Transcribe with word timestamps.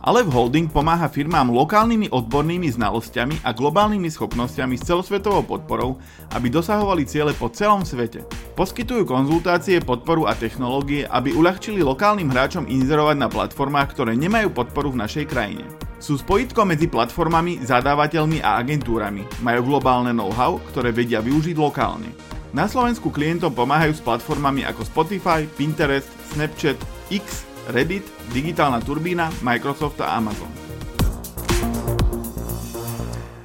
Alev 0.00 0.32
Holding 0.32 0.72
pomáha 0.72 1.12
firmám 1.12 1.52
lokálnymi 1.52 2.08
odbornými 2.08 2.72
znalosťami 2.72 3.44
a 3.44 3.52
globálnymi 3.52 4.08
schopnosťami 4.08 4.80
s 4.80 4.88
celosvetovou 4.88 5.44
podporou, 5.44 6.00
aby 6.32 6.48
dosahovali 6.48 7.04
ciele 7.04 7.36
po 7.36 7.52
celom 7.52 7.84
svete. 7.84 8.24
Poskytujú 8.56 9.04
konzultácie, 9.04 9.84
podporu 9.84 10.24
a 10.24 10.32
technológie, 10.32 11.04
aby 11.04 11.36
uľahčili 11.36 11.84
lokálnym 11.84 12.32
hráčom 12.32 12.64
inzerovať 12.64 13.16
na 13.20 13.28
platformách, 13.28 13.92
ktoré 13.92 14.16
nemajú 14.16 14.48
podporu 14.56 14.88
v 14.96 15.04
našej 15.04 15.28
krajine. 15.28 15.68
Sú 16.00 16.16
spojitkom 16.16 16.72
medzi 16.72 16.88
platformami, 16.88 17.60
zadávateľmi 17.60 18.40
a 18.40 18.56
agentúrami. 18.56 19.28
Majú 19.44 19.76
globálne 19.76 20.16
know-how, 20.16 20.56
ktoré 20.72 20.96
vedia 20.96 21.20
využiť 21.20 21.60
lokálne. 21.60 22.08
Na 22.56 22.64
Slovensku 22.64 23.12
klientom 23.12 23.52
pomáhajú 23.52 23.92
s 23.92 24.00
platformami 24.00 24.64
ako 24.64 24.80
Spotify, 24.80 25.44
Pinterest, 25.44 26.08
Snapchat, 26.32 26.80
X, 27.12 27.49
Reddit, 27.70 28.02
Digitálna 28.34 28.82
turbína, 28.82 29.30
Microsoft 29.46 30.02
a 30.02 30.18
Amazon. 30.18 30.50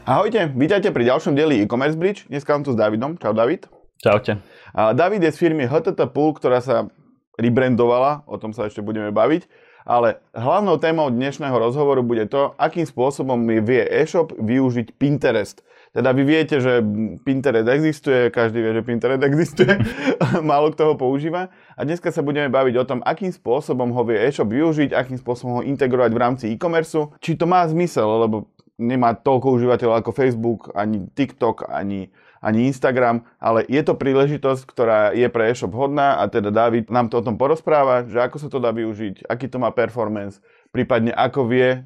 Ahojte, 0.02 0.50
vítajte 0.58 0.90
pri 0.90 1.06
ďalšom 1.14 1.38
dieli 1.38 1.62
e-commerce 1.62 1.94
bridge. 1.94 2.26
Dneska 2.26 2.58
vám 2.58 2.66
tu 2.66 2.74
s 2.74 2.78
Davidom. 2.78 3.22
Čau 3.22 3.38
David. 3.38 3.70
Čaute. 4.02 4.42
David 4.74 5.30
je 5.30 5.32
z 5.34 5.38
firmy 5.38 5.70
HTT 5.70 6.10
Pool, 6.10 6.34
ktorá 6.34 6.58
sa 6.58 6.90
rebrandovala, 7.38 8.26
o 8.26 8.42
tom 8.42 8.50
sa 8.50 8.66
ešte 8.66 8.82
budeme 8.82 9.14
baviť. 9.14 9.46
Ale 9.86 10.18
hlavnou 10.34 10.82
témou 10.82 11.14
dnešného 11.14 11.54
rozhovoru 11.54 12.02
bude 12.02 12.26
to, 12.26 12.58
akým 12.58 12.90
spôsobom 12.90 13.38
vie 13.46 13.86
e-shop 13.86 14.34
využiť 14.34 14.98
Pinterest. 14.98 15.62
Teda 15.96 16.12
vy 16.12 16.28
viete, 16.28 16.60
že 16.60 16.84
Pinterest 17.24 17.72
existuje, 17.72 18.28
každý 18.28 18.60
vie, 18.60 18.76
že 18.76 18.84
Pinterest 18.84 19.24
existuje, 19.24 19.80
málo 20.44 20.76
kto 20.76 20.92
ho 20.92 20.96
používa. 21.00 21.48
A 21.80 21.88
dneska 21.88 22.12
sa 22.12 22.20
budeme 22.20 22.52
baviť 22.52 22.76
o 22.76 22.84
tom, 22.84 23.00
akým 23.00 23.32
spôsobom 23.32 23.96
ho 23.96 24.04
vie 24.04 24.20
e-shop 24.20 24.52
využiť, 24.52 24.92
akým 24.92 25.16
spôsobom 25.16 25.64
ho 25.64 25.64
integrovať 25.64 26.12
v 26.12 26.20
rámci 26.20 26.46
e-commerce, 26.52 27.16
či 27.24 27.40
to 27.40 27.48
má 27.48 27.64
zmysel, 27.64 28.28
lebo 28.28 28.52
nemá 28.76 29.16
toľko 29.16 29.56
užívateľov 29.56 30.04
ako 30.04 30.12
Facebook, 30.12 30.76
ani 30.76 31.08
TikTok, 31.16 31.72
ani 31.72 32.12
ani 32.46 32.70
Instagram, 32.70 33.26
ale 33.42 33.66
je 33.66 33.82
to 33.82 33.98
príležitosť, 33.98 34.70
ktorá 34.70 35.18
je 35.18 35.26
pre 35.34 35.50
e-shop 35.50 35.74
hodná 35.74 36.22
a 36.22 36.30
teda 36.30 36.54
David 36.54 36.94
nám 36.94 37.10
to 37.10 37.18
o 37.18 37.26
tom 37.26 37.42
porozpráva, 37.42 38.06
že 38.06 38.22
ako 38.22 38.38
sa 38.38 38.54
to 38.54 38.62
dá 38.62 38.70
využiť, 38.70 39.26
aký 39.26 39.50
to 39.50 39.58
má 39.58 39.74
performance, 39.74 40.38
prípadne 40.70 41.10
ako 41.10 41.50
vie 41.50 41.82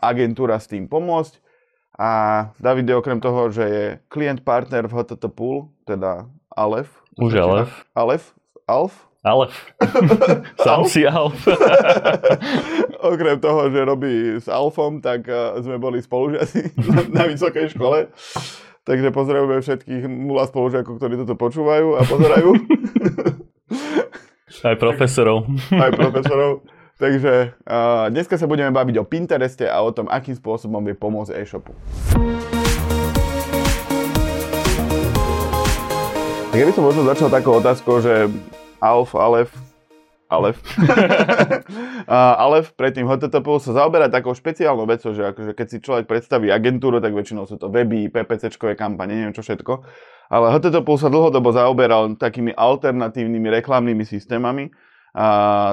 agentúra 0.00 0.56
s 0.56 0.64
tým 0.64 0.88
pomôcť. 0.88 1.44
A 1.98 2.10
David 2.62 2.86
je 2.86 2.94
okrem 2.94 3.18
toho, 3.18 3.50
že 3.50 3.64
je 3.66 3.84
klient 4.06 4.46
partner 4.46 4.86
v 4.86 4.94
HTT 4.94 5.26
Pool, 5.34 5.66
teda 5.82 6.30
Alef. 6.54 6.86
Už 7.18 7.34
Alef. 7.34 7.70
Alef? 7.90 8.30
Alf? 8.70 8.94
Alef. 9.26 9.74
Sám 10.62 10.86
si 10.86 11.02
Alf. 11.02 11.34
okrem 13.02 13.40
toho, 13.42 13.70
že 13.70 13.80
robí 13.82 14.14
s 14.38 14.46
Alfom, 14.46 15.02
tak 15.02 15.26
sme 15.58 15.78
boli 15.78 16.02
spolužiaci 16.02 16.78
na, 17.14 17.26
vysokej 17.26 17.74
škole. 17.74 18.10
Takže 18.86 19.12
pozdravujeme 19.12 19.60
všetkých 19.60 20.02
nula 20.08 20.48
spolužiakov, 20.48 20.96
ktorí 20.96 21.20
toto 21.20 21.36
počúvajú 21.36 21.98
a 21.98 22.00
pozerajú. 22.08 22.50
Aj 24.64 24.76
profesorov. 24.80 25.44
Aj 25.76 25.92
profesorov. 25.92 26.64
Takže 26.98 27.54
uh, 27.62 28.10
dneska 28.10 28.34
sa 28.34 28.50
budeme 28.50 28.74
baviť 28.74 28.98
o 28.98 29.06
Pintereste 29.06 29.70
a 29.70 29.78
o 29.86 29.94
tom, 29.94 30.10
akým 30.10 30.34
spôsobom 30.34 30.82
vie 30.82 30.98
pomôcť 30.98 31.30
e-shopu. 31.38 31.70
Tak 36.50 36.58
ja 36.58 36.66
by 36.66 36.74
som 36.74 36.82
možno 36.82 37.06
začal 37.06 37.30
takou 37.30 37.62
otázkou, 37.62 38.02
že 38.02 38.26
Alf, 38.82 39.14
Alef, 39.14 39.54
Alef. 40.26 40.58
Alef 42.42 42.74
predtým 42.74 43.06
HTTP 43.06 43.46
sa 43.62 43.78
zaoberá 43.78 44.10
takou 44.10 44.34
špeciálnou 44.34 44.82
vecou, 44.90 45.14
že 45.14 45.22
akože 45.22 45.54
keď 45.54 45.66
si 45.70 45.78
človek 45.78 46.10
predstaví 46.10 46.50
agentúru, 46.50 46.98
tak 46.98 47.14
väčšinou 47.14 47.46
sú 47.46 47.62
to 47.62 47.70
weby, 47.70 48.10
PPCčkové 48.10 48.74
kampane, 48.74 49.14
neviem 49.14 49.38
čo 49.38 49.46
všetko. 49.46 49.86
Ale 50.34 50.50
HTTP 50.50 50.88
sa 50.98 51.06
dlhodobo 51.06 51.54
zaoberal 51.54 52.18
takými 52.18 52.58
alternatívnymi 52.58 53.48
reklamnými 53.62 54.02
systémami. 54.02 54.74
A 55.16 55.26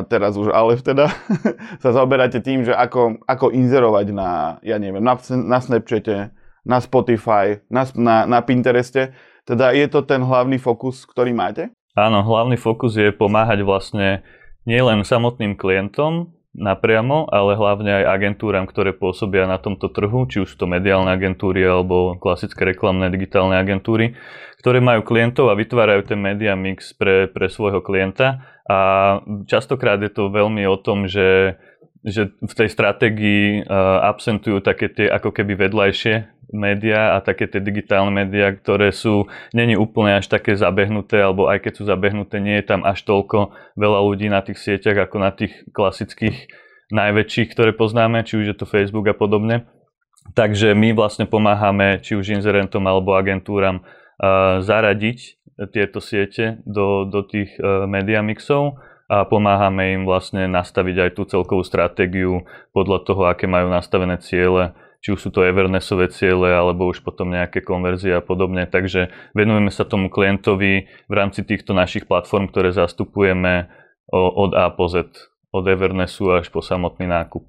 teraz 0.08 0.40
už 0.40 0.50
Alef 0.50 0.82
teda 0.82 1.12
sa 1.84 1.90
zaoberáte 1.92 2.40
tým, 2.40 2.64
že 2.64 2.72
ako, 2.72 3.22
ako 3.28 3.52
inzerovať 3.52 4.08
na, 4.16 4.58
ja 4.64 4.80
neviem, 4.80 5.04
na, 5.04 5.20
na 5.20 5.60
Snapchate, 5.60 6.32
na 6.66 6.78
Spotify, 6.82 7.62
na, 7.70 7.84
na, 7.94 8.16
na 8.26 8.40
Pintereste. 8.42 9.14
Teda 9.46 9.70
je 9.76 9.86
to 9.86 10.02
ten 10.02 10.26
hlavný 10.26 10.58
fokus, 10.58 11.06
ktorý 11.06 11.36
máte? 11.36 11.70
Áno, 11.94 12.26
hlavný 12.26 12.58
fokus 12.58 12.98
je 12.98 13.14
pomáhať 13.14 13.62
vlastne 13.62 14.26
nielen 14.66 15.06
samotným 15.06 15.56
klientom 15.56 16.36
napriamo, 16.56 17.28
ale 17.30 17.60
hlavne 17.60 18.04
aj 18.04 18.06
agentúram, 18.16 18.64
ktoré 18.66 18.96
pôsobia 18.96 19.44
na 19.46 19.60
tomto 19.60 19.92
trhu, 19.92 20.24
či 20.26 20.48
už 20.48 20.56
to 20.56 20.66
mediálne 20.66 21.12
agentúry 21.12 21.62
alebo 21.68 22.16
klasické 22.16 22.64
reklamné 22.64 23.12
digitálne 23.12 23.60
agentúry, 23.60 24.16
ktoré 24.64 24.80
majú 24.80 25.04
klientov 25.04 25.52
a 25.52 25.60
vytvárajú 25.60 26.08
ten 26.08 26.20
media 26.20 26.56
mix 26.56 26.96
pre, 26.96 27.28
pre 27.28 27.52
svojho 27.52 27.84
klienta. 27.84 28.55
A 28.66 28.78
častokrát 29.46 30.02
je 30.02 30.10
to 30.10 30.34
veľmi 30.34 30.66
o 30.66 30.78
tom, 30.78 31.06
že 31.06 31.58
že 32.06 32.30
v 32.38 32.54
tej 32.54 32.70
stratégii 32.70 33.66
uh, 33.66 34.06
absentujú 34.14 34.62
také 34.62 34.94
tie 34.94 35.10
ako 35.10 35.34
keby 35.34 35.58
vedľajšie 35.58 36.30
médiá 36.54 37.18
a 37.18 37.26
také 37.26 37.50
tie 37.50 37.58
digitálne 37.58 38.14
médiá, 38.14 38.54
ktoré 38.54 38.94
sú, 38.94 39.26
není 39.58 39.74
úplne 39.74 40.22
až 40.22 40.30
také 40.30 40.54
zabehnuté, 40.54 41.18
alebo 41.18 41.50
aj 41.50 41.66
keď 41.66 41.74
sú 41.82 41.84
zabehnuté, 41.90 42.38
nie 42.38 42.62
je 42.62 42.70
tam 42.70 42.86
až 42.86 43.02
toľko 43.02 43.58
veľa 43.74 44.00
ľudí 44.06 44.30
na 44.30 44.46
tých 44.46 44.62
sieťach 44.62 45.10
ako 45.10 45.18
na 45.18 45.34
tých 45.34 45.66
klasických 45.74 46.46
najväčších, 46.94 47.50
ktoré 47.58 47.74
poznáme, 47.74 48.22
či 48.22 48.38
už 48.38 48.54
je 48.54 48.58
to 48.62 48.70
Facebook 48.70 49.10
a 49.10 49.18
podobne. 49.18 49.66
Takže 50.38 50.78
my 50.78 50.94
vlastne 50.94 51.26
pomáhame 51.26 51.98
či 52.06 52.14
už 52.14 52.38
inzerentom 52.38 52.86
alebo 52.86 53.18
agentúram 53.18 53.82
uh, 53.82 54.62
zaradiť 54.62 55.42
tieto 55.72 56.04
siete 56.04 56.60
do, 56.68 57.08
do 57.08 57.24
tých 57.24 57.56
uh, 57.58 57.88
media 57.88 58.20
mixov 58.20 58.80
a 59.06 59.24
pomáhame 59.24 59.96
im 59.96 60.04
vlastne 60.04 60.50
nastaviť 60.50 60.96
aj 61.08 61.10
tú 61.16 61.24
celkovú 61.30 61.62
stratégiu 61.62 62.44
podľa 62.74 63.00
toho, 63.06 63.22
aké 63.30 63.46
majú 63.46 63.70
nastavené 63.70 64.18
ciele 64.20 64.74
či 65.06 65.14
už 65.14 65.22
sú 65.22 65.30
to 65.30 65.46
Evernessové 65.46 66.10
ciele, 66.10 66.50
alebo 66.50 66.90
už 66.90 67.06
potom 67.06 67.30
nejaké 67.30 67.62
konverzie 67.62 68.18
a 68.18 68.26
podobne. 68.26 68.66
Takže 68.66 69.14
venujeme 69.38 69.70
sa 69.70 69.86
tomu 69.86 70.10
klientovi 70.10 70.90
v 70.90 71.14
rámci 71.14 71.46
týchto 71.46 71.78
našich 71.78 72.10
platform, 72.10 72.50
ktoré 72.50 72.74
zastupujeme 72.74 73.70
od 74.10 74.58
A 74.58 74.74
po 74.74 74.90
Z, 74.90 75.14
od 75.54 75.62
Evernessu 75.70 76.34
až 76.34 76.50
po 76.50 76.66
samotný 76.66 77.06
nákup. 77.06 77.46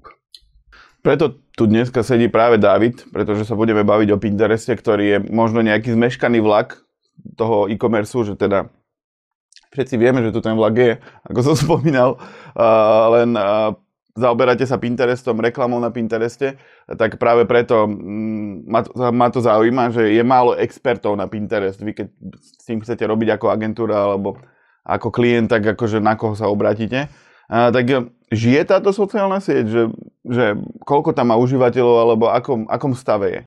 Preto 1.01 1.41
tu 1.57 1.65
dneska 1.65 2.05
sedí 2.05 2.29
práve 2.29 2.61
David, 2.61 3.09
pretože 3.09 3.49
sa 3.49 3.57
budeme 3.57 3.81
baviť 3.81 4.13
o 4.13 4.21
Pintereste, 4.21 4.77
ktorý 4.77 5.05
je 5.09 5.17
možno 5.33 5.65
nejaký 5.65 5.97
zmeškaný 5.97 6.37
vlak 6.45 6.77
toho 7.37 7.69
e-commerce, 7.69 8.13
že 8.23 8.35
teda 8.37 8.69
všetci 9.73 9.95
vieme, 9.99 10.23
že 10.23 10.33
tu 10.33 10.39
ten 10.41 10.55
vlak 10.55 10.75
je, 10.77 10.91
ako 11.27 11.39
som 11.43 11.55
spomínal, 11.65 12.17
len 13.13 13.35
zaoberáte 14.17 14.65
sa 14.65 14.81
Pinterestom, 14.81 15.37
reklamou 15.37 15.77
na 15.77 15.93
Pintereste, 15.93 16.57
tak 16.97 17.21
práve 17.21 17.45
preto 17.45 17.85
mm, 17.85 18.65
ma, 18.65 18.81
to, 18.81 18.91
ma 19.13 19.27
to 19.29 19.39
zaujíma, 19.45 19.93
že 19.93 20.09
je 20.09 20.23
málo 20.25 20.57
expertov 20.57 21.13
na 21.13 21.29
Pinterest. 21.29 21.77
Vy 21.77 21.93
keď 21.93 22.07
s 22.41 22.65
tým 22.65 22.81
chcete 22.81 23.05
robiť 23.05 23.37
ako 23.37 23.53
agentúra 23.53 24.09
alebo 24.09 24.41
ako 24.81 25.13
klient, 25.13 25.53
tak 25.53 25.77
akože 25.77 26.01
na 26.01 26.17
koho 26.17 26.33
sa 26.33 26.49
obratíte. 26.49 27.07
A, 27.47 27.69
tak 27.69 28.09
žije 28.33 28.61
táto 28.65 28.89
sociálna 28.89 29.37
sieť, 29.37 29.65
že, 29.69 29.83
že 30.25 30.45
koľko 30.83 31.13
tam 31.13 31.31
má 31.31 31.35
užívateľov 31.37 31.95
alebo 32.01 32.25
akom, 32.33 32.65
akom 32.67 32.97
stave 32.97 33.27
je? 33.29 33.41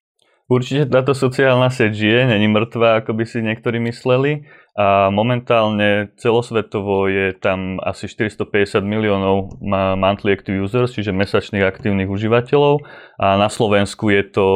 Určite 0.51 0.91
táto 0.91 1.15
sociálna 1.15 1.71
sieť 1.71 1.95
žije, 1.95 2.21
není 2.27 2.51
mŕtva, 2.51 2.99
ako 2.99 3.15
by 3.15 3.23
si 3.23 3.39
niektorí 3.39 3.79
mysleli. 3.87 4.51
A 4.75 5.07
momentálne 5.15 6.11
celosvetovo 6.19 7.07
je 7.07 7.39
tam 7.39 7.79
asi 7.79 8.11
450 8.11 8.83
miliónov 8.83 9.63
monthly 9.95 10.35
active 10.35 10.59
users, 10.59 10.91
čiže 10.91 11.15
mesačných 11.15 11.63
aktívnych 11.63 12.11
užívateľov. 12.11 12.83
A 13.23 13.39
na 13.39 13.47
Slovensku 13.47 14.11
je 14.11 14.27
to 14.27 14.47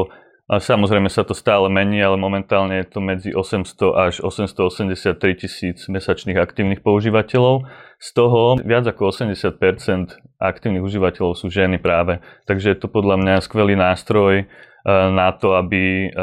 samozrejme 0.50 1.06
sa 1.06 1.23
to 1.23 1.31
stále 1.31 1.70
mení, 1.70 2.02
ale 2.02 2.19
momentálne 2.19 2.82
je 2.82 2.87
to 2.90 2.99
medzi 2.99 3.31
800 3.31 3.94
až 3.94 4.14
883 4.19 5.14
tisíc 5.38 5.87
mesačných 5.87 6.37
aktívnych 6.43 6.82
používateľov. 6.82 7.70
Z 8.02 8.08
toho 8.19 8.58
viac 8.67 8.82
ako 8.85 9.14
80% 9.14 10.43
aktívnych 10.43 10.82
užívateľov 10.82 11.38
sú 11.38 11.49
ženy 11.55 11.79
práve. 11.79 12.19
Takže 12.50 12.75
je 12.75 12.79
to 12.82 12.90
podľa 12.90 13.17
mňa 13.23 13.35
skvelý 13.47 13.79
nástroj 13.79 14.50
na 14.85 15.33
to, 15.33 15.57
aby 15.57 16.09
eh, 16.09 16.15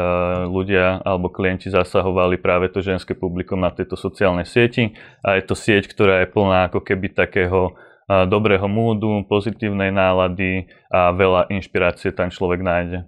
ľudia 0.46 1.02
alebo 1.02 1.34
klienti 1.34 1.66
zasahovali 1.66 2.38
práve 2.38 2.70
to 2.70 2.78
ženské 2.78 3.10
publikum 3.18 3.58
na 3.58 3.74
tejto 3.74 3.98
sociálnej 3.98 4.46
sieti. 4.46 4.94
A 5.26 5.34
je 5.34 5.42
to 5.42 5.58
sieť, 5.58 5.90
ktorá 5.90 6.22
je 6.22 6.30
plná 6.30 6.70
ako 6.70 6.78
keby 6.78 7.10
takého 7.10 7.74
eh, 7.74 8.22
dobrého 8.30 8.70
múdu, 8.70 9.26
pozitívnej 9.26 9.90
nálady 9.90 10.70
a 10.94 11.10
veľa 11.10 11.50
inšpirácie 11.50 12.14
tam 12.14 12.30
človek 12.30 12.62
nájde. 12.62 12.98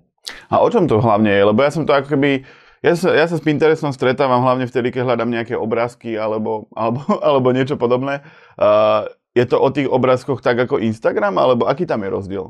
A 0.50 0.58
o 0.58 0.66
čom 0.66 0.90
to 0.90 0.98
hlavne 0.98 1.30
je? 1.30 1.42
Lebo 1.46 1.62
ja 1.62 1.70
som 1.70 1.86
to 1.86 1.94
ako 1.94 2.18
keby... 2.18 2.42
Ja 2.84 2.92
sa, 2.92 3.16
ja 3.16 3.24
sa 3.24 3.40
s 3.40 3.44
Pinterestom 3.44 3.96
stretávam 3.96 4.44
hlavne 4.44 4.68
vtedy, 4.68 4.92
keď 4.92 5.08
hľadám 5.08 5.32
nejaké 5.32 5.56
obrázky 5.56 6.20
alebo, 6.20 6.68
alebo, 6.76 7.00
alebo 7.26 7.48
niečo 7.54 7.80
podobné. 7.80 8.20
Uh, 8.60 9.08
je 9.32 9.44
to 9.48 9.56
o 9.56 9.72
tých 9.72 9.88
obrázkoch 9.88 10.44
tak 10.44 10.60
ako 10.60 10.84
Instagram, 10.84 11.40
alebo 11.40 11.64
aký 11.64 11.88
tam 11.88 12.04
je 12.04 12.12
rozdiel? 12.12 12.44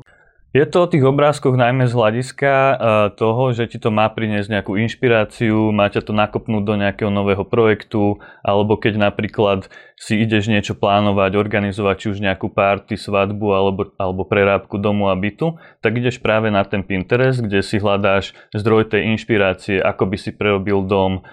Je 0.55 0.63
to 0.63 0.87
o 0.87 0.91
tých 0.91 1.03
obrázkoch 1.03 1.59
najmä 1.59 1.83
z 1.83 1.91
hľadiska 1.91 2.53
uh, 2.55 2.77
toho, 3.11 3.51
že 3.51 3.67
ti 3.67 3.75
to 3.75 3.91
má 3.91 4.07
priniesť 4.07 4.47
nejakú 4.47 4.79
inšpiráciu, 4.79 5.75
má 5.75 5.91
ťa 5.91 6.07
to 6.07 6.15
nakopnúť 6.15 6.63
do 6.63 6.79
nejakého 6.79 7.11
nového 7.11 7.43
projektu, 7.43 8.23
alebo 8.39 8.79
keď 8.79 9.11
napríklad 9.11 9.67
si 9.95 10.19
ideš 10.19 10.51
niečo 10.51 10.75
plánovať, 10.75 11.39
organizovať 11.39 11.95
či 11.95 12.07
už 12.11 12.19
nejakú 12.19 12.51
party, 12.51 12.99
svadbu 12.99 13.47
alebo, 13.55 13.81
alebo 13.95 14.27
prerábku 14.27 14.75
domu 14.75 15.07
a 15.07 15.15
bytu, 15.15 15.55
tak 15.79 15.95
ideš 15.95 16.19
práve 16.19 16.51
na 16.51 16.67
ten 16.67 16.83
Pinterest, 16.83 17.39
kde 17.39 17.63
si 17.63 17.79
hľadáš 17.79 18.35
zdroj 18.51 18.91
tej 18.91 19.15
inšpirácie, 19.15 19.79
ako 19.79 20.03
by 20.11 20.17
si 20.19 20.35
prerobil 20.35 20.83
dom, 20.83 21.23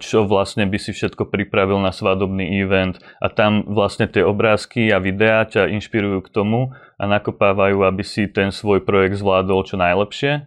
čo 0.00 0.24
vlastne 0.24 0.64
by 0.64 0.80
si 0.80 0.96
všetko 0.96 1.28
pripravil 1.28 1.76
na 1.84 1.92
svadobný 1.92 2.64
event 2.64 2.96
a 3.20 3.28
tam 3.28 3.68
vlastne 3.68 4.08
tie 4.08 4.24
obrázky 4.24 4.88
a 4.88 4.96
videá 4.96 5.44
ťa 5.44 5.68
inšpirujú 5.68 6.24
k 6.24 6.32
tomu, 6.32 6.72
a 7.00 7.04
nakopávajú, 7.08 7.80
aby 7.88 8.04
si 8.04 8.28
ten 8.28 8.52
svoj 8.52 8.84
projekt 8.84 9.16
zvládol 9.16 9.64
čo 9.64 9.80
najlepšie 9.80 10.44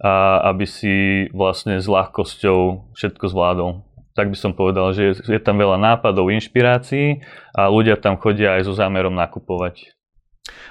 a 0.00 0.38
aby 0.54 0.64
si 0.64 1.26
vlastne 1.34 1.82
s 1.82 1.90
ľahkosťou 1.90 2.94
všetko 2.94 3.24
zvládol. 3.26 3.70
Tak 4.20 4.28
by 4.28 4.36
som 4.36 4.52
povedal, 4.52 4.92
že 4.92 5.16
je, 5.16 5.40
tam 5.40 5.56
veľa 5.56 5.80
nápadov, 5.80 6.28
inšpirácií 6.28 7.24
a 7.56 7.72
ľudia 7.72 7.96
tam 7.96 8.20
chodia 8.20 8.60
aj 8.60 8.68
so 8.68 8.76
zámerom 8.76 9.16
nakupovať. 9.16 9.96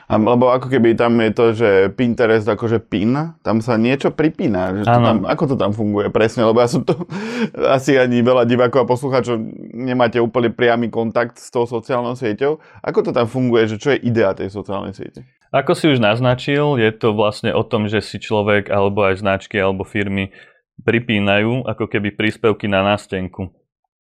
A, 0.06 0.18
lebo 0.18 0.54
ako 0.54 0.70
keby 0.70 0.94
tam 0.94 1.18
je 1.18 1.32
to, 1.34 1.46
že 1.54 1.70
Pinterest 1.98 2.46
akože 2.46 2.78
pin, 2.82 3.38
tam 3.42 3.58
sa 3.62 3.74
niečo 3.74 4.14
pripína. 4.14 4.82
Že 4.82 4.84
to 4.86 5.00
tam, 5.02 5.18
ako 5.26 5.44
to 5.50 5.56
tam 5.58 5.72
funguje 5.74 6.14
presne? 6.14 6.46
Lebo 6.46 6.62
ja 6.62 6.70
som 6.70 6.86
to 6.86 6.94
asi 7.78 7.98
ani 7.98 8.22
veľa 8.22 8.46
divákov 8.46 8.86
a 8.86 8.90
poslucháčov 8.90 9.42
nemáte 9.74 10.22
úplne 10.22 10.54
priamy 10.54 10.94
kontakt 10.94 11.42
s 11.42 11.50
tou 11.50 11.66
sociálnou 11.66 12.14
sieťou. 12.14 12.62
Ako 12.86 13.02
to 13.02 13.12
tam 13.14 13.26
funguje? 13.26 13.66
Že 13.66 13.78
čo 13.82 13.90
je 13.94 14.02
idea 14.06 14.38
tej 14.38 14.54
sociálnej 14.54 14.94
siete? 14.94 15.26
Ako 15.50 15.74
si 15.74 15.90
už 15.90 15.98
naznačil, 15.98 16.78
je 16.78 16.94
to 16.94 17.18
vlastne 17.18 17.50
o 17.50 17.66
tom, 17.66 17.90
že 17.90 18.06
si 18.06 18.22
človek 18.22 18.70
alebo 18.70 19.10
aj 19.10 19.26
značky 19.26 19.58
alebo 19.58 19.82
firmy 19.82 20.30
pripínajú 20.84 21.68
ako 21.68 21.86
keby 21.88 22.16
príspevky 22.16 22.72
na 22.72 22.84
nástenku. 22.84 23.52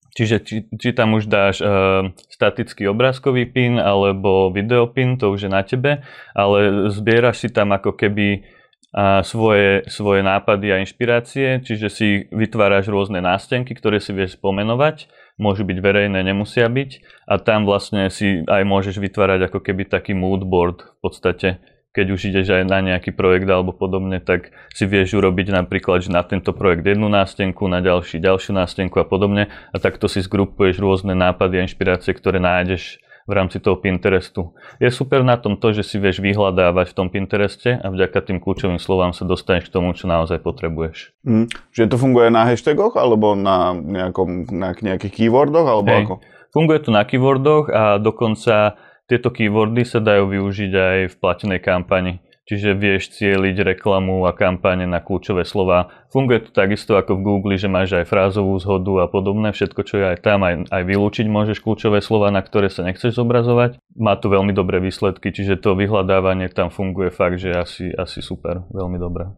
Čiže 0.10 0.36
či, 0.42 0.56
či 0.74 0.90
tam 0.92 1.14
už 1.16 1.30
dáš 1.30 1.62
uh, 1.62 2.10
statický 2.34 2.90
obrázkový 2.90 3.46
pin 3.46 3.78
alebo 3.78 4.50
videopin, 4.50 5.22
to 5.22 5.30
už 5.30 5.48
je 5.48 5.52
na 5.52 5.62
tebe, 5.62 6.02
ale 6.34 6.90
zbieraš 6.90 7.46
si 7.46 7.50
tam 7.54 7.72
ako 7.78 7.94
keby 7.94 8.42
uh, 8.42 9.22
svoje, 9.22 9.86
svoje 9.86 10.26
nápady 10.26 10.74
a 10.74 10.81
inšpirácie, 10.81 11.62
čiže 11.62 11.88
si 11.94 12.08
vytváraš 12.34 12.90
rôzne 12.90 13.22
nástenky, 13.22 13.78
ktoré 13.78 14.02
si 14.02 14.10
vieš 14.12 14.42
pomenovať, 14.42 15.06
môžu 15.38 15.62
byť 15.64 15.78
verejné, 15.78 16.20
nemusia 16.26 16.66
byť 16.66 16.92
a 17.30 17.38
tam 17.38 17.70
vlastne 17.70 18.10
si 18.10 18.42
aj 18.44 18.64
môžeš 18.66 18.98
vytvárať 18.98 19.48
ako 19.48 19.62
keby 19.62 19.88
taký 19.88 20.18
mood 20.18 20.42
board 20.44 20.84
v 20.84 21.00
podstate 21.06 21.62
keď 21.89 22.06
už 22.13 22.21
ideš 22.30 22.53
aj 22.53 22.63
na 22.69 22.80
nejaký 22.86 23.12
projekt 23.18 23.50
alebo 23.50 23.74
podobne, 23.74 24.21
tak 24.21 24.53
si 24.74 24.86
vieš 24.86 25.18
urobiť 25.18 25.50
napríklad, 25.50 26.06
že 26.06 26.13
na 26.13 26.21
tento 26.21 26.53
projekt 26.53 26.86
jednu 26.86 27.09
nástenku, 27.09 27.65
na 27.65 27.81
ďalší 27.81 28.21
ďalšiu 28.21 28.53
nástenku 28.53 29.01
a 29.01 29.06
podobne 29.06 29.50
a 29.74 29.75
takto 29.81 30.06
si 30.06 30.21
zgrupuješ 30.21 30.77
rôzne 30.77 31.18
nápady 31.18 31.59
a 31.59 31.65
inšpirácie, 31.65 32.13
ktoré 32.13 32.38
nájdeš 32.38 33.01
v 33.30 33.38
rámci 33.38 33.62
toho 33.62 33.77
Pinterestu. 33.77 34.57
Je 34.81 34.89
super 34.89 35.21
na 35.21 35.38
tom 35.38 35.53
to, 35.53 35.69
že 35.69 35.86
si 35.86 36.01
vieš 36.01 36.18
vyhľadávať 36.18 36.89
v 36.89 36.97
tom 36.97 37.07
Pintereste 37.13 37.77
a 37.77 37.86
vďaka 37.94 38.25
tým 38.25 38.42
kľúčovým 38.42 38.81
slovám 38.81 39.13
sa 39.13 39.21
dostaneš 39.21 39.69
k 39.69 39.74
tomu, 39.77 39.94
čo 39.94 40.09
naozaj 40.09 40.42
potrebuješ. 40.42 41.13
Mm, 41.21 41.45
že 41.69 41.85
to 41.85 42.01
funguje 42.01 42.33
na 42.33 42.50
hashtagoch 42.50 42.97
alebo 42.97 43.38
na, 43.38 43.77
nejakom, 43.77 44.50
na 44.50 44.74
nejakých 44.74 45.13
keywordoch 45.13 45.68
alebo 45.69 45.89
Hej. 45.94 46.03
ako? 46.09 46.13
Funguje 46.50 46.80
to 46.81 46.89
na 46.89 47.06
keywordoch 47.06 47.69
a 47.69 48.01
dokonca 48.01 48.81
tieto 49.09 49.33
keywordy 49.33 49.81
sa 49.89 49.97
dajú 49.97 50.29
využiť 50.29 50.71
aj 50.71 51.00
v 51.09 51.15
platenej 51.17 51.59
kampani. 51.65 52.21
Čiže 52.45 52.77
vieš 52.77 53.13
cieliť 53.17 53.73
reklamu 53.73 54.25
a 54.29 54.33
kampane 54.38 54.85
na 54.85 55.01
kľúčové 55.01 55.45
slova. 55.45 55.99
Funguje 56.09 56.41
to 56.41 56.50
takisto 56.50 56.97
ako 56.97 57.21
v 57.21 57.25
Google, 57.25 57.53
že 57.53 57.69
máš 57.69 57.94
aj 57.94 58.09
frázovú 58.09 58.57
zhodu 58.57 59.06
a 59.06 59.07
podobné. 59.07 59.53
Všetko, 59.53 59.81
čo 59.85 60.01
je 60.01 60.06
aj 60.09 60.25
tam, 60.25 60.41
aj, 60.41 60.65
aj 60.73 60.81
vylúčiť 60.81 61.29
môžeš 61.29 61.61
kľúčové 61.61 62.01
slova, 62.01 62.33
na 62.33 62.41
ktoré 62.41 62.73
sa 62.73 62.81
nechceš 62.81 63.13
zobrazovať. 63.13 63.77
Má 63.94 64.17
to 64.17 64.33
veľmi 64.33 64.50
dobré 64.50 64.81
výsledky, 64.81 65.29
čiže 65.29 65.61
to 65.61 65.77
vyhľadávanie 65.77 66.50
tam 66.50 66.73
funguje 66.73 67.13
fakt, 67.13 67.38
že 67.38 67.53
asi, 67.53 67.94
asi 67.94 68.25
super, 68.25 68.65
veľmi 68.73 68.97
dobré. 68.97 69.29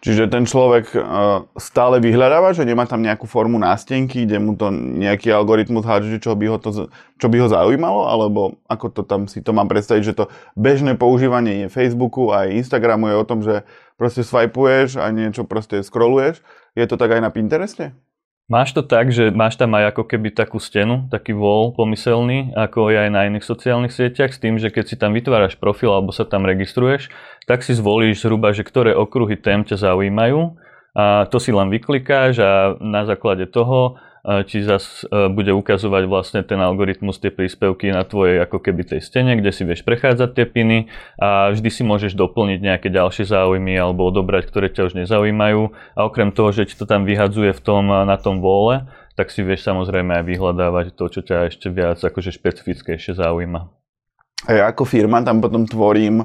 Čiže 0.00 0.28
ten 0.28 0.48
človek 0.48 0.96
uh, 0.96 1.44
stále 1.60 2.00
vyhľadáva, 2.00 2.56
že 2.56 2.68
nemá 2.68 2.84
tam 2.88 3.04
nejakú 3.04 3.28
formu 3.28 3.56
nástenky, 3.56 4.24
kde 4.24 4.40
mu 4.40 4.56
to 4.56 4.72
nejaký 4.72 5.28
algoritmus 5.28 5.84
hádže, 5.84 6.20
čo 6.20 6.36
by 6.36 6.46
ho, 6.52 6.56
to, 6.56 6.88
čo 7.20 7.26
by 7.28 7.36
ho 7.40 7.48
zaujímalo, 7.48 8.08
alebo 8.08 8.60
ako 8.68 8.86
to 8.92 9.02
tam 9.04 9.24
si 9.28 9.40
to 9.40 9.56
mám 9.56 9.68
predstaviť, 9.68 10.02
že 10.04 10.16
to 10.16 10.24
bežné 10.56 10.96
používanie 10.96 11.64
je 11.64 11.72
Facebooku 11.72 12.32
a 12.32 12.48
Instagramu 12.48 13.12
je 13.12 13.16
o 13.16 13.28
tom, 13.28 13.40
že 13.40 13.64
proste 13.94 14.26
swipeuješ 14.26 14.98
a 15.00 15.10
niečo 15.10 15.46
proste 15.46 15.82
scrolluješ. 15.82 16.42
Je 16.74 16.84
to 16.86 16.98
tak 16.98 17.14
aj 17.14 17.20
na 17.22 17.30
Pintereste? 17.30 17.94
Máš 18.44 18.76
to 18.76 18.84
tak, 18.84 19.08
že 19.08 19.32
máš 19.32 19.56
tam 19.56 19.72
aj 19.72 19.96
ako 19.96 20.04
keby 20.04 20.28
takú 20.36 20.60
stenu, 20.60 21.08
taký 21.08 21.32
wall 21.32 21.72
pomyselný, 21.72 22.52
ako 22.52 22.92
je 22.92 23.08
aj 23.08 23.10
na 23.10 23.24
iných 23.24 23.40
sociálnych 23.40 23.88
sieťach, 23.88 24.36
s 24.36 24.42
tým, 24.42 24.60
že 24.60 24.68
keď 24.68 24.84
si 24.84 25.00
tam 25.00 25.16
vytváraš 25.16 25.56
profil 25.56 25.88
alebo 25.88 26.12
sa 26.12 26.28
tam 26.28 26.44
registruješ, 26.44 27.08
tak 27.48 27.64
si 27.64 27.72
zvolíš 27.72 28.20
zhruba, 28.20 28.52
že 28.52 28.60
ktoré 28.60 28.92
okruhy 28.92 29.40
tém 29.40 29.64
ťa 29.64 29.88
zaujímajú 29.88 30.60
a 30.92 31.24
to 31.32 31.40
si 31.40 31.56
len 31.56 31.72
vyklikáš 31.72 32.36
a 32.44 32.76
na 32.84 33.08
základe 33.08 33.48
toho 33.48 33.96
či 34.24 34.64
zase 34.64 35.04
bude 35.36 35.52
ukazovať 35.52 36.08
vlastne 36.08 36.40
ten 36.40 36.56
algoritmus 36.56 37.20
tie 37.20 37.28
príspevky 37.28 37.92
na 37.92 38.08
tvojej 38.08 38.40
ako 38.40 38.56
keby 38.56 38.88
tej 38.88 39.04
stene, 39.04 39.36
kde 39.36 39.52
si 39.52 39.68
vieš 39.68 39.84
prechádzať 39.84 40.30
tie 40.32 40.46
piny 40.48 40.78
a 41.20 41.52
vždy 41.52 41.68
si 41.68 41.84
môžeš 41.84 42.16
doplniť 42.16 42.58
nejaké 42.64 42.88
ďalšie 42.88 43.28
záujmy 43.28 43.76
alebo 43.76 44.08
odobrať, 44.08 44.48
ktoré 44.48 44.72
ťa 44.72 44.88
už 44.88 44.94
nezaujímajú 45.04 45.76
a 45.92 46.00
okrem 46.08 46.32
toho, 46.32 46.56
že 46.56 46.72
ti 46.72 46.74
to 46.74 46.88
tam 46.88 47.04
vyhadzuje 47.04 47.52
v 47.52 47.60
tom, 47.60 47.92
na 47.92 48.16
tom 48.16 48.40
vole, 48.40 48.88
tak 49.12 49.28
si 49.28 49.44
vieš 49.44 49.68
samozrejme 49.68 50.16
aj 50.16 50.24
vyhľadávať 50.24 50.96
to, 50.96 51.04
čo 51.12 51.20
ťa 51.20 51.52
ešte 51.52 51.68
viac 51.68 52.00
akože 52.00 52.32
špecifickejšie 52.32 53.20
zaujíma. 53.20 53.68
Ja 54.48 54.72
ako 54.72 54.88
firma 54.88 55.20
tam 55.20 55.44
potom 55.44 55.68
tvorím 55.68 56.24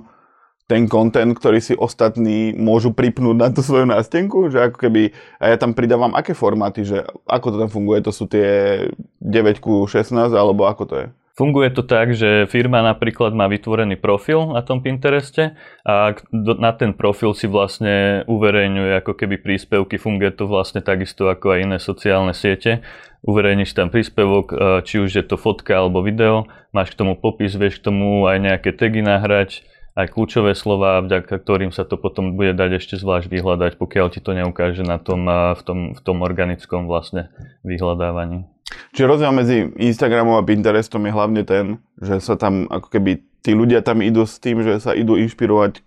ten 0.70 0.86
content, 0.86 1.34
ktorý 1.34 1.58
si 1.58 1.74
ostatní 1.74 2.54
môžu 2.54 2.94
pripnúť 2.94 3.36
na 3.42 3.50
tú 3.50 3.66
svoju 3.66 3.90
nástenku, 3.90 4.54
že 4.54 4.70
ako 4.70 4.78
keby, 4.78 5.18
a 5.42 5.50
ja 5.50 5.58
tam 5.58 5.74
pridávam 5.74 6.14
aké 6.14 6.38
formáty, 6.38 6.86
že 6.86 7.10
ako 7.26 7.48
to 7.50 7.58
tam 7.58 7.70
funguje, 7.74 8.06
to 8.06 8.14
sú 8.14 8.30
tie 8.30 8.86
9 9.18 9.66
ku 9.66 9.90
16, 9.90 10.14
alebo 10.30 10.70
ako 10.70 10.84
to 10.86 10.96
je? 11.02 11.08
Funguje 11.40 11.72
to 11.72 11.88
tak, 11.88 12.12
že 12.20 12.52
firma 12.52 12.84
napríklad 12.84 13.32
má 13.32 13.48
vytvorený 13.48 13.96
profil 13.96 14.52
na 14.52 14.60
tom 14.60 14.84
Pintereste 14.84 15.56
a 15.88 16.12
na 16.36 16.76
ten 16.76 16.92
profil 16.92 17.32
si 17.32 17.48
vlastne 17.48 18.28
uverejňuje 18.28 19.00
ako 19.00 19.16
keby 19.16 19.40
príspevky. 19.40 19.96
Funguje 19.96 20.36
to 20.36 20.52
vlastne 20.52 20.84
takisto 20.84 21.32
ako 21.32 21.56
aj 21.56 21.60
iné 21.64 21.78
sociálne 21.80 22.36
siete. 22.36 22.84
Uverejníš 23.24 23.72
tam 23.72 23.88
príspevok, 23.88 24.52
či 24.84 25.00
už 25.00 25.16
je 25.16 25.24
to 25.24 25.40
fotka 25.40 25.80
alebo 25.80 26.04
video, 26.04 26.44
máš 26.76 26.92
k 26.92 27.08
tomu 27.08 27.16
popis, 27.16 27.56
vieš 27.56 27.80
k 27.80 27.88
tomu 27.88 28.28
aj 28.28 28.38
nejaké 28.44 28.76
tagy 28.76 29.00
nahrať, 29.00 29.64
aj 30.00 30.08
kľúčové 30.16 30.56
slova, 30.56 31.04
vďaka 31.04 31.36
ktorým 31.44 31.76
sa 31.76 31.84
to 31.84 32.00
potom 32.00 32.40
bude 32.40 32.56
dať 32.56 32.80
ešte 32.80 32.96
zvlášť 32.96 33.28
vyhľadať, 33.28 33.76
pokiaľ 33.76 34.08
ti 34.16 34.24
to 34.24 34.32
neukáže 34.32 34.88
na 34.88 34.96
tom, 34.96 35.28
v 35.28 35.62
tom, 35.68 35.80
v 35.92 36.00
tom 36.00 36.24
organickom 36.24 36.88
vlastne 36.88 37.28
vyhľadávaní. 37.68 38.48
Čiže 38.96 39.10
rozdiel 39.10 39.34
medzi 39.34 39.58
Instagramom 39.76 40.40
a 40.40 40.46
Pinterestom 40.46 41.04
je 41.04 41.12
hlavne 41.12 41.42
ten, 41.44 41.82
že 42.00 42.22
sa 42.22 42.38
tam 42.38 42.70
ako 42.70 42.88
keby 42.88 43.26
tí 43.42 43.56
ľudia 43.56 43.82
tam 43.82 44.04
idú 44.04 44.24
s 44.28 44.38
tým, 44.38 44.62
že 44.62 44.78
sa 44.84 44.94
idú 44.94 45.18
inšpirovať 45.18 45.82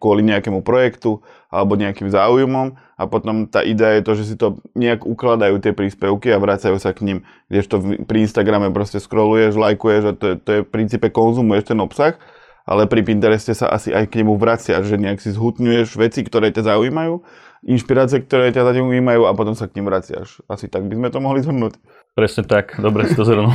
kvôli 0.00 0.22
nejakému 0.26 0.64
projektu 0.66 1.22
alebo 1.52 1.78
nejakým 1.78 2.10
záujmom 2.10 2.74
a 2.96 3.02
potom 3.06 3.46
tá 3.46 3.62
idea 3.62 4.00
je 4.00 4.02
to, 4.02 4.12
že 4.18 4.24
si 4.24 4.34
to 4.34 4.58
nejak 4.74 5.04
ukladajú 5.04 5.62
tie 5.62 5.76
príspevky 5.76 6.32
a 6.32 6.42
vracajú 6.42 6.76
sa 6.80 6.90
k 6.90 7.04
ním. 7.06 7.18
Kdežto 7.52 8.02
pri 8.08 8.24
Instagrame 8.24 8.72
proste 8.72 8.98
scrolluješ, 8.98 9.54
lajkuješ 9.54 10.02
a 10.10 10.12
to 10.16 10.24
je, 10.32 10.34
to 10.42 10.50
je 10.50 10.60
v 10.64 10.68
princípe 10.68 11.06
konzumuješ 11.12 11.70
ten 11.70 11.78
obsah 11.78 12.16
ale 12.62 12.86
pri 12.86 13.02
Pintereste 13.02 13.52
sa 13.52 13.70
asi 13.70 13.90
aj 13.90 14.10
k 14.10 14.22
nemu 14.22 14.38
vracia, 14.38 14.78
že 14.82 14.94
nejak 14.94 15.18
si 15.18 15.34
zhutňuješ 15.34 15.98
veci, 15.98 16.22
ktoré 16.22 16.54
ťa 16.54 16.74
zaujímajú, 16.74 17.22
inšpirácie, 17.66 18.22
ktoré 18.26 18.50
ťa 18.50 18.74
zaujímajú 18.74 19.22
a 19.26 19.34
potom 19.34 19.54
sa 19.54 19.70
k 19.70 19.78
ním 19.78 19.90
vraciaš. 19.90 20.42
Asi 20.50 20.66
tak 20.66 20.86
by 20.86 20.98
sme 20.98 21.08
to 21.10 21.18
mohli 21.22 21.42
zhrnúť. 21.42 21.78
Presne 22.12 22.42
tak, 22.44 22.78
dobre 22.78 23.06
si 23.06 23.14
to 23.14 23.22
zhrnul. 23.22 23.54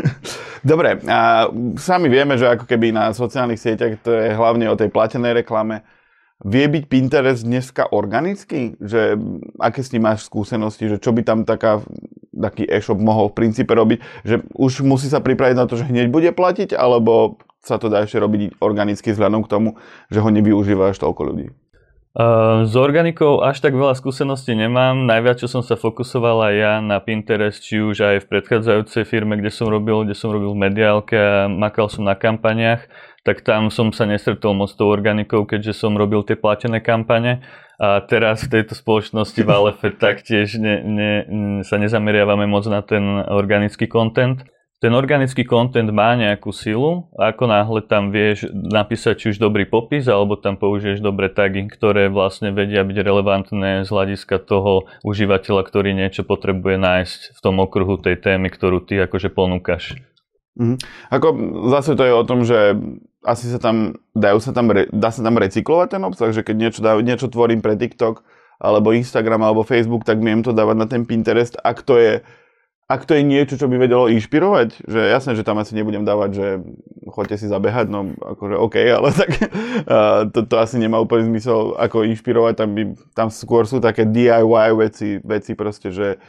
dobre, 0.70 1.00
a 1.08 1.48
sami 1.80 2.12
vieme, 2.12 2.36
že 2.36 2.46
ako 2.48 2.68
keby 2.68 2.92
na 2.92 3.10
sociálnych 3.16 3.60
sieťach 3.60 4.00
to 4.04 4.12
je 4.12 4.36
hlavne 4.36 4.68
o 4.68 4.78
tej 4.78 4.92
platenej 4.92 5.44
reklame. 5.44 5.84
Vie 6.42 6.66
byť 6.66 6.84
Pinterest 6.90 7.46
dneska 7.46 7.94
organický? 7.94 8.74
Že 8.82 9.14
aké 9.62 9.78
s 9.78 9.94
ním 9.94 10.10
máš 10.10 10.26
skúsenosti? 10.26 10.90
Že 10.90 10.98
čo 10.98 11.14
by 11.14 11.22
tam 11.22 11.46
taká, 11.46 11.78
taký 12.34 12.66
e-shop 12.66 12.98
mohol 12.98 13.30
v 13.30 13.46
princípe 13.46 13.70
robiť? 13.70 14.26
Že 14.26 14.36
už 14.50 14.82
musí 14.82 15.06
sa 15.06 15.22
pripraviť 15.22 15.54
na 15.54 15.70
to, 15.70 15.78
že 15.78 15.86
hneď 15.86 16.10
bude 16.10 16.34
platiť? 16.34 16.74
Alebo 16.74 17.38
sa 17.62 17.78
to 17.78 17.86
dá 17.86 18.02
ešte 18.02 18.18
robiť 18.18 18.58
organicky 18.58 19.14
vzhľadom 19.14 19.46
k 19.46 19.50
tomu, 19.50 19.68
že 20.10 20.18
ho 20.18 20.28
nevyužíva 20.28 20.90
až 20.90 20.98
toľko 20.98 21.22
ľudí? 21.30 21.46
S 22.12 22.76
organikou 22.76 23.40
až 23.40 23.64
tak 23.64 23.72
veľa 23.72 23.96
skúseností 23.96 24.52
nemám. 24.52 25.08
Najviac, 25.08 25.40
čo 25.40 25.48
som 25.48 25.64
sa 25.64 25.80
fokusoval 25.80 26.52
aj 26.52 26.54
ja 26.60 26.74
na 26.84 27.00
Pinterest, 27.00 27.64
či 27.64 27.80
už 27.80 28.04
aj 28.04 28.16
v 28.20 28.28
predchádzajúcej 28.36 29.08
firme, 29.08 29.40
kde 29.40 29.48
som 29.48 29.72
robil, 29.72 30.04
kde 30.04 30.12
som 30.12 30.28
robil 30.28 30.52
v 30.52 30.60
mediálke 30.60 31.16
a 31.16 31.48
makal 31.48 31.88
som 31.88 32.04
na 32.04 32.12
kampaniach, 32.12 32.84
tak 33.24 33.40
tam 33.40 33.72
som 33.72 33.96
sa 33.96 34.04
nestretol 34.04 34.52
moc 34.52 34.76
tou 34.76 34.92
organikou, 34.92 35.48
keďže 35.48 35.72
som 35.72 35.96
robil 35.96 36.20
tie 36.20 36.36
platené 36.36 36.84
kampane. 36.84 37.40
A 37.80 38.04
teraz 38.04 38.44
v 38.44 38.60
tejto 38.60 38.76
spoločnosti 38.76 39.40
v 39.40 39.48
Alefe 39.48 39.88
taktiež 40.04 40.60
ne, 40.60 40.84
ne, 40.84 41.12
sa 41.64 41.80
nezameriavame 41.80 42.44
moc 42.44 42.68
na 42.68 42.84
ten 42.84 43.24
organický 43.24 43.88
content 43.88 44.44
ten 44.82 44.90
organický 44.98 45.46
content 45.46 45.86
má 45.94 46.18
nejakú 46.18 46.50
silu 46.50 47.06
ako 47.14 47.46
náhle 47.46 47.80
tam 47.86 48.10
vieš 48.10 48.50
napísať 48.50 49.14
či 49.14 49.26
už 49.30 49.38
dobrý 49.38 49.62
popis 49.62 50.10
alebo 50.10 50.34
tam 50.34 50.58
použiješ 50.58 50.98
dobré 50.98 51.30
tagy, 51.30 51.70
ktoré 51.70 52.10
vlastne 52.10 52.50
vedia 52.50 52.82
byť 52.82 52.98
relevantné 52.98 53.86
z 53.86 53.88
hľadiska 53.88 54.42
toho 54.42 54.90
užívateľa, 55.06 55.62
ktorý 55.62 55.94
niečo 55.94 56.26
potrebuje 56.26 56.82
nájsť 56.82 57.20
v 57.30 57.40
tom 57.40 57.62
okruhu 57.62 58.02
tej 58.02 58.18
témy, 58.18 58.50
ktorú 58.50 58.82
ty 58.82 58.98
akože 58.98 59.30
ponúkaš. 59.30 60.02
Mhm. 60.58 60.76
Ako 61.14 61.28
zase 61.70 61.94
to 61.94 62.02
je 62.02 62.12
o 62.12 62.26
tom, 62.26 62.42
že 62.42 62.74
asi 63.22 63.46
sa 63.48 63.62
tam, 63.62 63.94
dajú 64.18 64.42
sa 64.42 64.50
tam, 64.50 64.66
dá 64.90 65.14
sa 65.14 65.22
tam 65.22 65.38
recyklovať 65.38 65.88
ten 65.94 66.02
obsah, 66.02 66.34
že 66.34 66.42
keď 66.42 66.56
niečo, 66.58 66.80
dá, 66.82 66.98
niečo 66.98 67.30
tvorím 67.30 67.62
pre 67.62 67.78
TikTok 67.78 68.26
alebo 68.58 68.90
Instagram 68.90 69.46
alebo 69.46 69.62
Facebook, 69.62 70.02
tak 70.02 70.18
viem 70.18 70.42
to 70.42 70.50
dávať 70.50 70.76
na 70.76 70.86
ten 70.90 71.06
Pinterest, 71.06 71.54
ak 71.62 71.86
to 71.86 71.98
je 71.98 72.12
ak 72.92 73.08
to 73.08 73.16
je 73.16 73.24
niečo, 73.24 73.56
čo 73.56 73.66
by 73.72 73.80
vedelo 73.80 74.12
inšpirovať, 74.12 74.84
že 74.84 75.00
jasné, 75.00 75.32
že 75.32 75.46
tam 75.46 75.56
asi 75.56 75.72
nebudem 75.72 76.04
dávať, 76.04 76.30
že 76.36 76.46
choďte 77.08 77.40
si 77.40 77.46
zabehať, 77.48 77.88
no 77.88 78.12
akože 78.20 78.56
OK, 78.60 78.76
ale 78.84 79.08
tak 79.20 79.30
to, 80.36 80.44
to 80.44 80.54
asi 80.60 80.76
nemá 80.76 81.00
úplný 81.00 81.32
zmysel 81.32 81.72
ako 81.80 82.04
inšpirovať, 82.12 82.54
tam, 82.60 82.70
by, 82.76 82.82
tam 83.16 83.28
skôr 83.32 83.64
sú 83.64 83.80
také 83.80 84.04
DIY 84.04 84.76
veci, 84.76 85.16
veci 85.24 85.56
proste, 85.56 85.88
že 85.88 86.20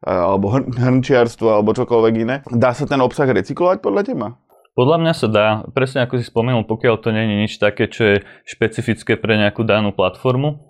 alebo 0.00 0.48
hrnčiarstvo, 0.80 1.60
alebo 1.60 1.76
čokoľvek 1.76 2.14
iné. 2.24 2.36
Dá 2.48 2.72
sa 2.72 2.88
ten 2.88 3.00
obsah 3.04 3.28
recyklovať 3.28 3.84
podľa 3.84 4.02
teba? 4.08 4.26
Podľa 4.72 4.96
mňa 4.96 5.12
sa 5.12 5.28
dá, 5.28 5.46
presne 5.76 6.08
ako 6.08 6.16
si 6.16 6.24
spomenul, 6.24 6.64
pokiaľ 6.64 6.94
to 7.04 7.12
nie 7.12 7.26
je 7.26 7.36
nič 7.36 7.52
také, 7.60 7.84
čo 7.84 8.16
je 8.16 8.16
špecifické 8.48 9.20
pre 9.20 9.36
nejakú 9.36 9.60
danú 9.60 9.92
platformu, 9.92 10.69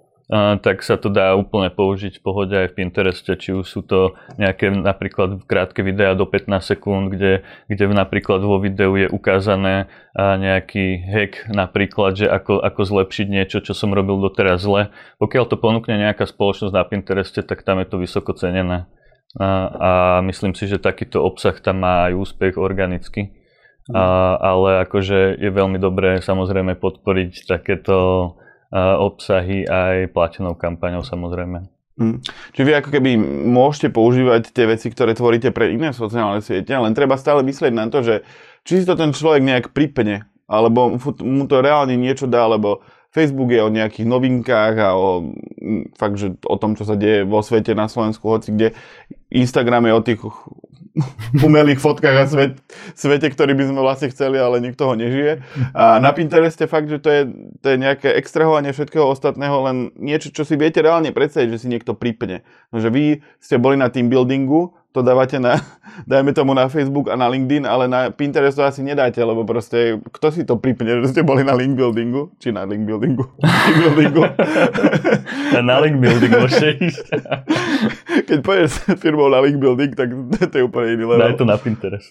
tak 0.62 0.86
sa 0.86 0.94
to 0.94 1.10
dá 1.10 1.34
úplne 1.34 1.74
použiť 1.74 2.18
v 2.18 2.22
pohode 2.22 2.54
aj 2.54 2.70
v 2.70 2.76
Pintereste, 2.78 3.34
či 3.34 3.50
už 3.50 3.66
sú 3.66 3.82
to 3.82 4.14
nejaké 4.38 4.70
napríklad 4.70 5.42
krátke 5.42 5.82
videá 5.82 6.14
do 6.14 6.22
15 6.22 6.62
sekúnd, 6.62 7.10
kde, 7.10 7.42
kde 7.66 7.84
napríklad 7.90 8.38
vo 8.38 8.62
videu 8.62 8.94
je 8.94 9.10
ukázané 9.10 9.90
nejaký 10.14 11.02
hack 11.02 11.32
napríklad, 11.50 12.14
že 12.14 12.26
ako, 12.30 12.62
ako 12.62 12.80
zlepšiť 12.86 13.26
niečo, 13.26 13.58
čo 13.58 13.74
som 13.74 13.90
robil 13.90 14.22
doteraz 14.22 14.62
zle. 14.62 14.94
Pokiaľ 15.18 15.44
to 15.50 15.58
ponúkne 15.58 15.98
nejaká 15.98 16.30
spoločnosť 16.30 16.74
na 16.78 16.86
Pintereste, 16.86 17.42
tak 17.42 17.66
tam 17.66 17.82
je 17.82 17.90
to 17.90 17.98
vysoko 17.98 18.30
cenené. 18.30 18.86
A, 19.34 19.46
a 19.74 19.90
myslím 20.30 20.54
si, 20.54 20.70
že 20.70 20.78
takýto 20.78 21.26
obsah 21.26 21.58
tam 21.58 21.82
má 21.82 22.06
aj 22.06 22.14
úspech 22.14 22.54
organicky. 22.54 23.34
A, 23.90 24.38
ale 24.38 24.86
akože 24.86 25.42
je 25.42 25.50
veľmi 25.50 25.82
dobré 25.82 26.22
samozrejme 26.22 26.78
podporiť 26.78 27.50
takéto 27.50 27.98
obsahy 28.74 29.66
aj 29.66 30.14
platenou 30.14 30.54
kampaňou 30.54 31.02
samozrejme. 31.02 31.66
Hmm. 32.00 32.24
Čiže 32.56 32.64
vy 32.64 32.72
ako 32.80 32.90
keby 32.96 33.10
môžete 33.44 33.92
používať 33.92 34.56
tie 34.56 34.64
veci, 34.64 34.88
ktoré 34.88 35.12
tvoríte 35.12 35.52
pre 35.52 35.74
iné 35.74 35.92
sociálne 35.92 36.40
siete, 36.40 36.72
len 36.72 36.96
treba 36.96 37.20
stále 37.20 37.44
myslieť 37.44 37.72
na 37.76 37.92
to, 37.92 38.00
že 38.00 38.14
či 38.64 38.80
si 38.80 38.88
to 38.88 38.96
ten 38.96 39.12
človek 39.12 39.44
nejak 39.44 39.66
pripne, 39.76 40.24
alebo 40.48 40.96
mu 41.20 41.44
to 41.44 41.60
reálne 41.60 41.92
niečo 42.00 42.24
dá, 42.24 42.48
lebo 42.48 42.80
Facebook 43.10 43.50
je 43.50 43.60
o 43.60 43.74
nejakých 43.74 44.06
novinkách 44.06 44.74
a 44.78 44.94
o 44.94 45.34
fakt, 45.98 46.16
že 46.16 46.38
o 46.46 46.56
tom, 46.56 46.78
čo 46.78 46.86
sa 46.86 46.94
deje 46.94 47.26
vo 47.26 47.42
svete 47.42 47.74
na 47.74 47.90
Slovensku, 47.90 48.22
hoci 48.22 48.54
kde. 48.54 48.68
Instagram 49.34 49.90
je 49.90 49.92
o 49.92 50.06
tých 50.06 50.20
umelých 51.46 51.80
fotkách 51.80 52.16
a 52.16 52.24
svet, 52.26 52.52
svete, 52.96 53.28
ktorý 53.30 53.52
by 53.56 53.64
sme 53.70 53.80
vlastne 53.80 54.08
chceli, 54.12 54.36
ale 54.40 54.60
nikto 54.60 54.88
ho 54.88 54.94
nežije. 54.96 55.44
A 55.76 56.00
na 56.02 56.10
Pintereste 56.10 56.66
fakt, 56.66 56.88
že 56.88 56.98
to 56.98 57.08
je, 57.10 57.22
to 57.60 57.66
je 57.72 57.76
nejaké 57.76 58.08
extrahovanie 58.16 58.72
všetkého 58.72 59.04
ostatného, 59.04 59.56
len 59.66 59.76
niečo, 59.96 60.32
čo 60.32 60.42
si 60.42 60.56
viete 60.56 60.80
reálne 60.80 61.12
predstaviť, 61.12 61.48
že 61.52 61.60
si 61.62 61.68
niekto 61.68 61.92
pripne. 61.92 62.42
No, 62.74 62.80
že 62.80 62.88
vy 62.88 63.24
ste 63.38 63.60
boli 63.60 63.76
na 63.76 63.92
team 63.92 64.08
buildingu, 64.08 64.79
to 64.90 65.06
dávate 65.06 65.38
na, 65.38 65.62
dajme 66.10 66.34
tomu 66.34 66.54
na 66.54 66.66
Facebook 66.66 67.06
a 67.10 67.14
na 67.14 67.30
LinkedIn, 67.30 67.62
ale 67.66 67.86
na 67.86 68.10
Pinterest 68.10 68.58
to 68.58 68.66
asi 68.66 68.82
nedáte, 68.82 69.22
lebo 69.22 69.46
proste, 69.46 70.02
kto 70.10 70.26
si 70.34 70.42
to 70.42 70.58
pripne, 70.58 70.90
že 71.06 71.14
ste 71.14 71.22
boli 71.22 71.46
na 71.46 71.54
link 71.54 71.78
buildingu? 71.78 72.34
Či 72.42 72.50
na 72.50 72.66
link 72.66 72.86
buildingu? 72.86 73.22
link 73.66 73.76
buildingu. 73.78 74.22
na 75.62 75.76
link 75.78 75.96
building 76.02 76.32
Keď 78.26 78.38
pôjdeš 78.42 78.70
s 78.82 78.98
firmou 78.98 79.30
na 79.30 79.38
link 79.38 79.62
building, 79.62 79.94
tak 79.94 80.10
to 80.50 80.54
je 80.58 80.64
úplne 80.66 80.98
iný 80.98 81.04
level. 81.06 81.22
Daj 81.22 81.38
to 81.38 81.46
na 81.46 81.56
Pinterest. 81.56 82.10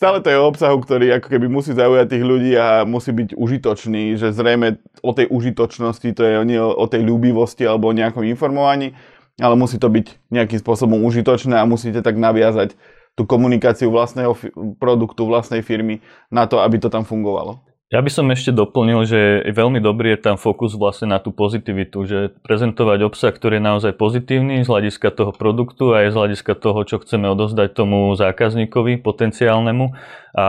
Stále 0.00 0.24
to 0.24 0.32
je 0.32 0.40
obsahu, 0.40 0.80
ktorý 0.80 1.20
ako 1.20 1.28
keby 1.28 1.44
musí 1.52 1.76
zaujať 1.76 2.08
tých 2.08 2.24
ľudí 2.24 2.56
a 2.56 2.88
musí 2.88 3.12
byť 3.12 3.36
užitočný, 3.36 4.16
že 4.16 4.32
zrejme 4.32 4.80
o 5.04 5.12
tej 5.12 5.28
užitočnosti 5.28 6.08
to 6.16 6.22
je 6.24 6.40
nie 6.48 6.56
o, 6.56 6.72
o 6.72 6.88
tej 6.88 7.04
ľúbivosti 7.04 7.68
alebo 7.68 7.92
o 7.92 7.96
nejakom 7.96 8.24
informovaní, 8.24 8.96
ale 9.40 9.56
musí 9.56 9.80
to 9.80 9.88
byť 9.88 10.30
nejakým 10.30 10.60
spôsobom 10.60 11.02
užitočné 11.02 11.56
a 11.56 11.68
musíte 11.68 12.04
tak 12.04 12.20
naviazať 12.20 12.76
tú 13.18 13.26
komunikáciu 13.26 13.90
vlastného 13.90 14.32
fi- 14.36 14.52
produktu, 14.78 15.26
vlastnej 15.26 15.64
firmy 15.66 15.98
na 16.30 16.46
to, 16.46 16.62
aby 16.62 16.78
to 16.78 16.92
tam 16.92 17.02
fungovalo. 17.02 17.58
Ja 17.90 17.98
by 17.98 18.06
som 18.06 18.30
ešte 18.30 18.54
doplnil, 18.54 19.02
že 19.02 19.50
veľmi 19.50 19.82
dobrý 19.82 20.14
je 20.14 20.30
tam 20.30 20.38
fokus 20.38 20.78
vlastne 20.78 21.10
na 21.10 21.18
tú 21.18 21.34
pozitivitu, 21.34 22.06
že 22.06 22.30
prezentovať 22.46 23.02
obsah, 23.02 23.34
ktorý 23.34 23.58
je 23.58 23.66
naozaj 23.66 23.92
pozitívny 23.98 24.62
z 24.62 24.70
hľadiska 24.70 25.10
toho 25.10 25.34
produktu 25.34 25.90
a 25.90 26.06
aj 26.06 26.14
z 26.14 26.18
hľadiska 26.22 26.54
toho, 26.54 26.86
čo 26.86 27.02
chceme 27.02 27.26
odozdať 27.34 27.74
tomu 27.74 28.14
zákazníkovi 28.14 29.02
potenciálnemu 29.02 29.90
a 30.38 30.46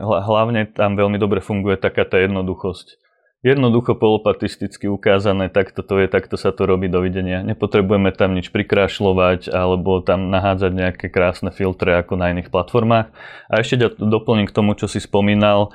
hlavne 0.00 0.64
tam 0.72 0.96
veľmi 0.96 1.20
dobre 1.20 1.44
funguje 1.44 1.76
taká 1.76 2.08
tá 2.08 2.16
jednoduchosť 2.24 2.96
jednoducho 3.42 3.98
polopatisticky 3.98 4.86
ukázané, 4.86 5.50
takto 5.50 5.82
to 5.82 5.98
je, 5.98 6.06
takto 6.06 6.38
sa 6.38 6.54
to 6.54 6.62
robí, 6.62 6.86
dovidenia. 6.86 7.42
Nepotrebujeme 7.42 8.14
tam 8.14 8.38
nič 8.38 8.54
prikrášľovať 8.54 9.50
alebo 9.50 9.98
tam 9.98 10.30
nahádzať 10.30 10.72
nejaké 10.72 11.06
krásne 11.10 11.50
filtre 11.50 11.98
ako 11.98 12.14
na 12.14 12.30
iných 12.30 12.54
platformách. 12.54 13.10
A 13.50 13.52
ešte 13.58 13.98
doplním 13.98 14.46
k 14.46 14.54
tomu, 14.54 14.78
čo 14.78 14.86
si 14.86 15.02
spomínal, 15.02 15.74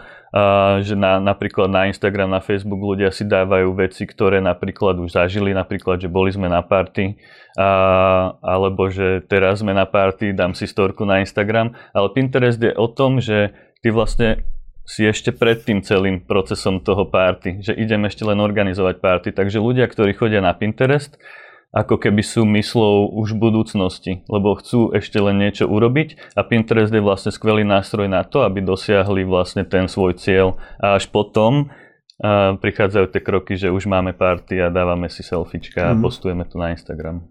že 0.83 0.95
na, 0.95 1.19
napríklad 1.19 1.67
na 1.71 1.87
Instagram, 1.87 2.31
na 2.31 2.43
Facebook 2.43 2.79
ľudia 2.79 3.11
si 3.11 3.23
dávajú 3.27 3.75
veci, 3.75 4.03
ktoré 4.03 4.43
napríklad 4.43 4.99
už 4.99 5.15
zažili, 5.15 5.55
napríklad, 5.55 5.99
že 6.03 6.11
boli 6.11 6.31
sme 6.31 6.51
na 6.51 6.63
party, 6.63 7.15
a, 7.55 8.35
alebo 8.43 8.91
že 8.91 9.23
teraz 9.27 9.63
sme 9.63 9.71
na 9.71 9.87
party, 9.87 10.35
dám 10.35 10.51
si 10.51 10.67
storku 10.67 11.07
na 11.07 11.23
Instagram, 11.23 11.75
ale 11.95 12.07
Pinterest 12.11 12.59
je 12.59 12.75
o 12.75 12.87
tom, 12.91 13.23
že 13.23 13.55
ty 13.79 13.87
vlastne 13.91 14.43
si 14.87 15.03
ešte 15.03 15.35
pred 15.35 15.59
tým 15.59 15.83
celým 15.83 16.23
procesom 16.23 16.79
toho 16.79 17.03
party, 17.03 17.59
že 17.59 17.75
idem 17.75 18.07
ešte 18.07 18.23
len 18.23 18.39
organizovať 18.39 19.03
party. 19.03 19.29
Takže 19.35 19.59
ľudia, 19.59 19.83
ktorí 19.83 20.15
chodia 20.15 20.39
na 20.39 20.55
Pinterest, 20.55 21.19
ako 21.75 21.99
keby 21.99 22.23
sú 22.23 22.47
myslou 22.47 23.11
už 23.11 23.35
v 23.35 23.51
budúcnosti, 23.51 24.23
lebo 24.31 24.55
chcú 24.55 24.95
ešte 24.95 25.19
len 25.19 25.43
niečo 25.43 25.67
urobiť 25.67 26.39
a 26.39 26.41
Pinterest 26.47 26.95
je 26.95 27.03
vlastne 27.03 27.35
skvelý 27.35 27.67
nástroj 27.67 28.07
na 28.07 28.23
to, 28.23 28.47
aby 28.47 28.63
dosiahli 28.63 29.27
vlastne 29.27 29.67
ten 29.67 29.91
svoj 29.91 30.15
cieľ 30.15 30.55
a 30.79 30.95
až 30.95 31.11
potom 31.11 31.67
uh, 31.67 32.55
prichádzajú 32.55 33.05
tie 33.11 33.21
kroky, 33.21 33.53
že 33.59 33.67
už 33.67 33.91
máme 33.91 34.15
party 34.15 34.63
a 34.63 34.71
dávame 34.71 35.11
si 35.11 35.19
selfiečka 35.19 35.83
mm-hmm. 35.83 35.91
a 35.91 35.97
mhm. 35.99 36.01
postujeme 36.01 36.43
to 36.47 36.55
na 36.55 36.71
Instagram. 36.71 37.27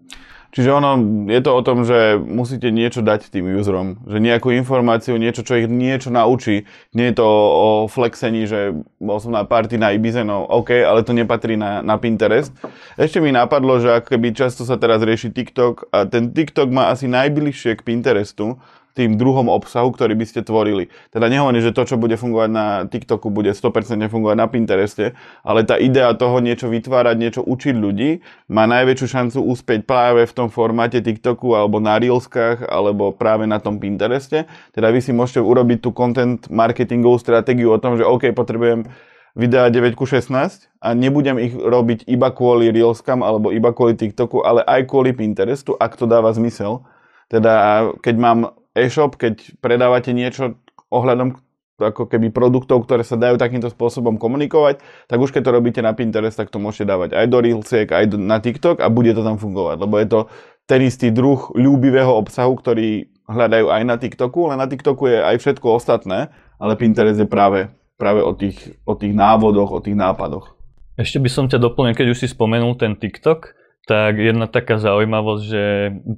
Čiže 0.55 0.69
ono, 0.73 0.97
je 1.27 1.41
to 1.43 1.51
o 1.53 1.61
tom, 1.61 1.83
že 1.83 2.15
musíte 2.17 2.71
niečo 2.71 3.03
dať 3.03 3.29
tým 3.29 3.51
userom. 3.59 3.99
Že 4.07 4.17
nejakú 4.23 4.49
informáciu, 4.55 5.19
niečo, 5.19 5.43
čo 5.43 5.59
ich 5.59 5.67
niečo 5.67 6.07
naučí. 6.09 6.63
Nie 6.95 7.11
je 7.11 7.19
to 7.19 7.27
o 7.27 7.67
flexení, 7.91 8.47
že 8.47 8.73
bol 8.97 9.19
som 9.19 9.35
na 9.35 9.43
party 9.43 9.75
na 9.75 9.91
Ibize, 9.91 10.23
no 10.23 10.47
OK, 10.47 10.71
ale 10.81 11.03
to 11.03 11.11
nepatrí 11.11 11.59
na, 11.59 11.83
na 11.83 11.99
Pinterest. 11.99 12.55
Ešte 12.95 13.19
mi 13.19 13.35
napadlo, 13.35 13.77
že 13.77 13.99
ako 14.01 14.17
keby 14.17 14.33
často 14.33 14.63
sa 14.63 14.79
teraz 14.79 15.03
rieši 15.03 15.35
TikTok 15.35 15.91
a 15.91 16.07
ten 16.07 16.31
TikTok 16.31 16.71
má 16.71 16.89
asi 16.89 17.11
najbližšie 17.11 17.77
k 17.77 17.85
Pinterestu, 17.85 18.57
tým 18.97 19.13
druhom 19.13 19.45
obsahu, 19.45 19.93
ktorý 19.93 20.17
by 20.17 20.25
ste 20.25 20.41
tvorili. 20.41 20.89
Teda 21.13 21.29
nehovorím, 21.29 21.61
že 21.61 21.69
to, 21.69 21.85
čo 21.85 22.01
bude 22.01 22.17
fungovať 22.17 22.49
na 22.49 22.65
TikToku, 22.89 23.29
bude 23.29 23.53
100% 23.53 24.09
fungovať 24.09 24.37
na 24.41 24.47
Pintereste, 24.49 25.13
ale 25.45 25.61
tá 25.61 25.77
idea 25.77 26.17
toho 26.17 26.41
niečo 26.41 26.65
vytvárať, 26.73 27.15
niečo 27.21 27.41
učiť 27.45 27.75
ľudí, 27.77 28.25
má 28.49 28.65
najväčšiu 28.65 29.05
šancu 29.05 29.39
úspieť 29.45 29.85
práve 29.85 30.25
v 30.25 30.33
tom 30.33 30.49
formáte 30.49 30.97
TikToku 30.97 31.53
alebo 31.53 31.77
na 31.77 32.01
Reelskách, 32.01 32.65
alebo 32.65 33.13
práve 33.13 33.45
na 33.45 33.61
tom 33.61 33.77
Pintereste. 33.77 34.49
Teda 34.73 34.89
vy 34.89 35.05
si 35.05 35.13
môžete 35.13 35.45
urobiť 35.45 35.85
tú 35.85 35.93
content 35.93 36.41
marketingovú 36.49 37.21
stratégiu 37.21 37.69
o 37.69 37.77
tom, 37.77 38.01
že 38.01 38.03
OK, 38.03 38.33
potrebujem 38.33 38.89
videa 39.37 39.69
9 39.69 39.93
ku 39.93 40.09
16 40.09 40.33
a 40.81 40.87
nebudem 40.97 41.37
ich 41.37 41.53
robiť 41.53 42.09
iba 42.09 42.33
kvôli 42.33 42.73
Reelskam 42.73 43.21
alebo 43.21 43.53
iba 43.53 43.69
kvôli 43.69 43.93
TikToku, 43.93 44.41
ale 44.41 44.65
aj 44.65 44.89
kvôli 44.89 45.13
Pinterestu, 45.13 45.77
ak 45.77 45.93
to 45.93 46.09
dáva 46.09 46.33
zmysel. 46.33 46.81
Teda 47.29 47.85
keď 48.01 48.15
mám 48.17 48.39
e-shop, 48.77 49.17
keď 49.17 49.57
predávate 49.59 50.13
niečo 50.13 50.61
ohľadom 50.93 51.35
ako 51.77 52.09
keby 52.09 52.33
produktov, 52.33 52.89
ktoré 52.89 53.05
sa 53.05 53.21
dajú 53.21 53.37
takýmto 53.37 53.69
spôsobom 53.69 54.17
komunikovať, 54.17 54.81
tak 55.05 55.17
už 55.21 55.29
keď 55.29 55.41
to 55.45 55.51
robíte 55.53 55.81
na 55.85 55.93
Pinterest, 55.93 56.33
tak 56.33 56.49
to 56.49 56.57
môžete 56.57 56.89
dávať 56.89 57.09
aj 57.13 57.25
do 57.29 57.37
Reelsiek, 57.37 57.85
aj 57.85 58.17
na 58.17 58.41
TikTok 58.41 58.81
a 58.81 58.89
bude 58.89 59.13
to 59.13 59.21
tam 59.21 59.37
fungovať, 59.37 59.77
lebo 59.85 59.95
je 60.01 60.07
to 60.09 60.19
ten 60.65 60.81
istý 60.81 61.13
druh 61.13 61.37
ľúbivého 61.53 62.09
obsahu, 62.09 62.57
ktorý 62.57 63.13
hľadajú 63.29 63.69
aj 63.69 63.83
na 63.85 63.95
TikToku, 64.01 64.49
len 64.49 64.57
na 64.57 64.65
TikToku 64.65 65.05
je 65.05 65.17
aj 65.21 65.35
všetko 65.37 65.77
ostatné 65.77 66.33
ale 66.57 66.73
Pinterest 66.75 67.21
je 67.21 67.29
práve, 67.29 67.69
práve 67.95 68.21
o, 68.21 68.33
tých, 68.33 68.77
o 68.83 68.97
tých 68.97 69.13
návodoch, 69.13 69.69
o 69.71 69.79
tých 69.81 69.97
nápadoch. 69.97 70.57
Ešte 70.97 71.21
by 71.21 71.29
som 71.29 71.45
ťa 71.45 71.61
doplnil, 71.61 71.93
keď 71.93 72.17
už 72.17 72.25
si 72.25 72.27
spomenul 72.29 72.73
ten 72.73 72.97
TikTok, 72.97 73.53
tak 73.87 74.19
jedna 74.19 74.51
taká 74.51 74.75
zaujímavosť, 74.83 75.43
že 75.47 75.63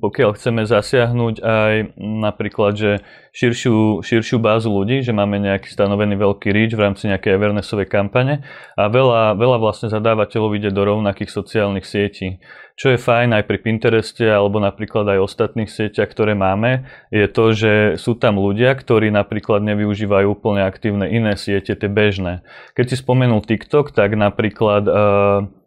pokiaľ 0.01 0.33
chceme 0.33 0.65
zasiahnuť 0.65 1.35
aj 1.37 1.73
napríklad, 2.01 2.73
že 2.73 2.91
širšiu, 3.29 4.01
širšiu 4.01 4.41
bázu 4.41 4.73
ľudí, 4.73 5.05
že 5.05 5.13
máme 5.13 5.37
nejaký 5.37 5.69
stanovený 5.69 6.17
veľký 6.17 6.49
reach 6.49 6.73
v 6.73 6.81
rámci 6.81 7.05
nejakej 7.05 7.37
Evernessovej 7.37 7.85
kampane 7.85 8.41
a 8.73 8.89
veľa, 8.89 9.37
veľa 9.37 9.57
vlastne 9.61 9.85
zadávateľov 9.93 10.57
ide 10.57 10.73
do 10.73 10.81
rovnakých 10.81 11.29
sociálnych 11.29 11.85
sietí. 11.85 12.41
Čo 12.73 12.95
je 12.95 12.97
fajn 12.97 13.37
aj 13.37 13.43
pri 13.45 13.59
Pintereste 13.61 14.25
alebo 14.25 14.57
napríklad 14.57 15.05
aj 15.05 15.29
ostatných 15.29 15.69
sieťach, 15.69 16.09
ktoré 16.09 16.33
máme, 16.33 16.89
je 17.13 17.27
to, 17.29 17.53
že 17.53 17.73
sú 18.01 18.17
tam 18.17 18.41
ľudia, 18.41 18.73
ktorí 18.73 19.13
napríklad 19.13 19.61
nevyužívajú 19.61 20.25
úplne 20.25 20.65
aktívne 20.65 21.05
iné 21.05 21.37
siete, 21.37 21.75
tie 21.75 21.91
bežné. 21.91 22.41
Keď 22.73 22.85
si 22.89 22.95
spomenul 22.97 23.45
TikTok, 23.45 23.91
tak 23.91 24.15
napríklad 24.15 24.87
uh, 24.87 25.58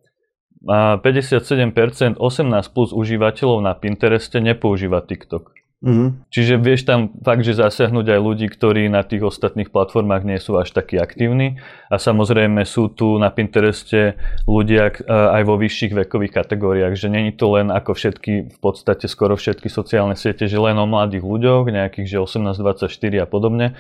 57% 0.63 2.19
18 2.19 2.75
plus 2.75 2.91
užívateľov 2.95 3.59
na 3.67 3.75
Pintereste 3.75 4.39
nepoužíva 4.39 5.03
TikTok. 5.03 5.51
Mm-hmm. 5.83 6.31
Čiže 6.31 6.63
vieš 6.63 6.87
tam 6.87 7.11
fakt, 7.27 7.43
že 7.43 7.59
zasiahnuť 7.59 8.07
aj 8.15 8.21
ľudí, 8.23 8.47
ktorí 8.47 8.87
na 8.87 9.03
tých 9.03 9.27
ostatných 9.27 9.75
platformách 9.75 10.23
nie 10.23 10.39
sú 10.39 10.55
až 10.55 10.71
takí 10.71 10.95
aktívni. 10.95 11.59
A 11.91 11.99
samozrejme 11.99 12.63
sú 12.63 12.87
tu 12.95 13.19
na 13.19 13.35
Pintereste 13.35 14.15
ľudia 14.47 14.95
aj 15.11 15.43
vo 15.43 15.59
vyšších 15.59 16.07
vekových 16.07 16.39
kategóriách, 16.39 16.95
že 16.95 17.11
není 17.11 17.35
to 17.35 17.59
len 17.59 17.75
ako 17.75 17.99
všetky, 17.99 18.55
v 18.55 18.59
podstate 18.63 19.11
skoro 19.11 19.35
všetky 19.35 19.67
sociálne 19.67 20.15
siete, 20.15 20.47
že 20.47 20.55
len 20.55 20.79
o 20.79 20.87
mladých 20.87 21.27
ľuďoch, 21.27 21.67
nejakých 21.75 22.15
že 22.15 22.19
18-24 22.23 22.87
a 23.19 23.27
podobne, 23.27 23.75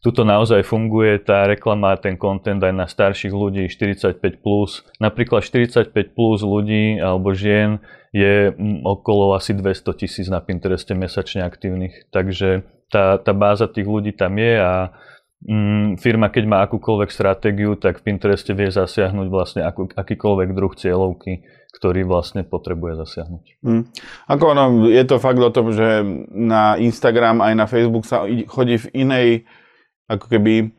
Tuto 0.00 0.24
naozaj 0.24 0.64
funguje 0.64 1.20
tá 1.20 1.44
reklama 1.44 1.92
a 1.92 2.00
ten 2.00 2.16
content 2.16 2.56
aj 2.56 2.72
na 2.72 2.88
starších 2.88 3.36
ľudí 3.36 3.68
45+. 3.68 4.40
Plus. 4.40 4.80
Napríklad 4.96 5.44
45 5.44 5.92
plus 6.16 6.40
ľudí 6.40 6.96
alebo 6.96 7.36
žien 7.36 7.84
je 8.16 8.48
mm, 8.50 8.80
okolo 8.88 9.36
asi 9.36 9.52
200 9.52 10.00
tisíc 10.00 10.26
na 10.32 10.40
Pintereste 10.40 10.96
mesačne 10.96 11.44
aktívnych. 11.44 12.08
Takže 12.08 12.64
tá, 12.88 13.20
tá 13.20 13.32
báza 13.36 13.68
tých 13.68 13.84
ľudí 13.84 14.16
tam 14.16 14.40
je 14.40 14.56
a 14.56 14.72
mm, 15.44 16.00
firma, 16.00 16.32
keď 16.32 16.44
má 16.48 16.58
akúkoľvek 16.64 17.10
stratégiu, 17.12 17.76
tak 17.76 18.00
v 18.00 18.08
Pintereste 18.08 18.56
vie 18.56 18.72
zasiahnuť 18.72 19.28
vlastne 19.28 19.62
akú, 19.68 19.84
akýkoľvek 19.92 20.48
druh 20.56 20.74
cieľovky, 20.74 21.44
ktorý 21.76 22.08
vlastne 22.08 22.42
potrebuje 22.42 23.04
zasiahnuť. 23.04 23.44
Mm. 23.62 23.84
Ako 24.32 24.44
ono, 24.56 24.64
je 24.90 25.04
to 25.06 25.22
fakt 25.22 25.38
o 25.38 25.54
tom, 25.54 25.70
že 25.70 26.02
na 26.34 26.74
Instagram 26.80 27.44
aj 27.44 27.52
na 27.52 27.66
Facebook 27.70 28.04
sa 28.08 28.26
chodí 28.26 28.80
v 28.80 28.86
inej 28.96 29.28
ako 30.10 30.26
keby 30.26 30.74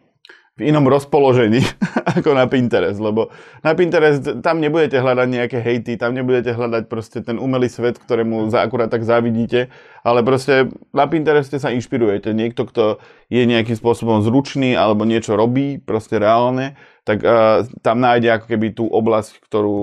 v 0.59 0.67
inom 0.67 0.83
rozpoložení 0.85 1.63
ako 2.19 2.35
na 2.35 2.45
Pinterest, 2.45 3.00
lebo 3.00 3.31
na 3.63 3.71
Pinterest 3.71 4.43
tam 4.43 4.59
nebudete 4.59 5.00
hľadať 5.00 5.27
nejaké 5.31 5.57
hejty, 5.63 5.95
tam 5.95 6.11
nebudete 6.11 6.51
hľadať 6.51 6.91
proste 6.91 7.23
ten 7.23 7.39
umelý 7.39 7.71
svet, 7.71 7.95
ktorému 7.95 8.51
za, 8.51 8.61
akurát 8.61 8.91
tak 8.91 9.07
závidíte, 9.07 9.71
ale 10.03 10.19
proste 10.21 10.67
na 10.91 11.07
Pintereste 11.07 11.55
sa 11.55 11.71
inšpirujete. 11.71 12.35
Niekto, 12.35 12.67
kto 12.67 12.83
je 13.31 13.47
nejakým 13.47 13.79
spôsobom 13.79 14.19
zručný 14.21 14.75
alebo 14.75 15.07
niečo 15.07 15.39
robí 15.39 15.79
proste 15.79 16.19
reálne, 16.19 16.75
tak 17.07 17.23
uh, 17.25 17.65
tam 17.81 17.97
nájde 18.03 18.29
ako 18.38 18.45
keby 18.45 18.67
tú 18.77 18.85
oblasť, 18.85 19.41
ktorú, 19.47 19.79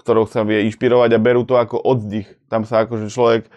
ktorou 0.00 0.24
sa 0.24 0.46
vie 0.46 0.64
inšpirovať 0.70 1.10
a 1.12 1.20
berú 1.20 1.44
to 1.44 1.58
ako 1.58 1.76
oddych. 1.76 2.30
Tam 2.48 2.64
sa 2.64 2.88
akože 2.88 3.12
človek 3.12 3.50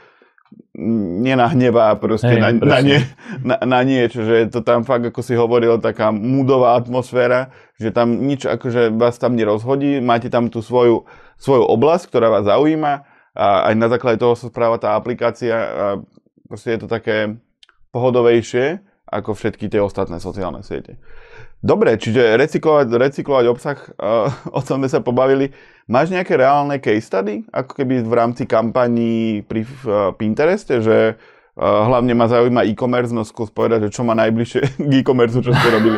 nenahnevá 1.23 1.95
proste 1.95 2.35
Hej, 2.35 2.41
na, 2.41 2.49
na, 2.51 2.79
nie, 2.83 2.99
na, 3.39 3.55
na 3.63 3.79
niečo, 3.87 4.27
že 4.27 4.43
je 4.43 4.47
to 4.51 4.59
tam 4.59 4.83
fakt, 4.83 5.07
ako 5.07 5.21
si 5.23 5.33
hovoril, 5.35 5.79
taká 5.79 6.11
múdová 6.11 6.75
atmosféra, 6.75 7.55
že 7.79 7.95
tam 7.95 8.27
nič 8.27 8.43
akože 8.43 8.91
vás 8.91 9.15
tam 9.15 9.39
nerozhodí, 9.39 10.03
máte 10.03 10.27
tam 10.27 10.51
tú 10.51 10.59
svoju, 10.59 11.07
svoju 11.39 11.63
oblasť, 11.63 12.11
ktorá 12.11 12.27
vás 12.27 12.43
zaujíma 12.43 13.07
a 13.35 13.71
aj 13.71 13.73
na 13.75 13.87
základe 13.87 14.19
toho 14.19 14.35
sa 14.35 14.51
správa 14.51 14.75
tá 14.79 14.95
aplikácia 14.99 15.55
a 15.55 15.85
proste 16.47 16.75
je 16.75 16.79
to 16.83 16.87
také 16.91 17.39
pohodovejšie 17.95 18.83
ako 19.15 19.31
všetky 19.31 19.71
tie 19.71 19.79
ostatné 19.79 20.19
sociálne 20.19 20.59
siete. 20.61 20.99
Dobre, 21.65 21.97
čiže 21.97 22.37
recyklovať, 22.37 22.87
recyklovať 22.93 23.45
obsah, 23.49 23.79
uh, 23.97 24.29
o 24.57 24.61
tom 24.61 24.83
sme 24.83 24.89
sa 24.91 24.99
pobavili. 25.01 25.49
Máš 25.89 26.13
nejaké 26.13 26.37
reálne 26.37 26.77
case 26.81 27.05
study, 27.05 27.45
ako 27.49 27.81
keby 27.81 28.05
v 28.05 28.13
rámci 28.13 28.43
kampaní 28.45 29.41
pri 29.45 29.65
uh, 29.65 30.13
Pintereste, 30.13 30.81
že 30.81 31.17
uh, 31.17 31.61
hlavne 31.89 32.13
ma 32.13 32.29
zaujíma 32.29 32.69
e-commerce, 32.69 33.13
no 33.13 33.25
skús 33.25 33.49
povedať, 33.49 33.89
že 33.89 33.97
čo 33.97 34.01
má 34.05 34.13
najbližšie 34.13 34.61
k 34.89 34.91
e-commerce, 35.01 35.41
čo 35.41 35.57
ste 35.57 35.69
robili. 35.73 35.97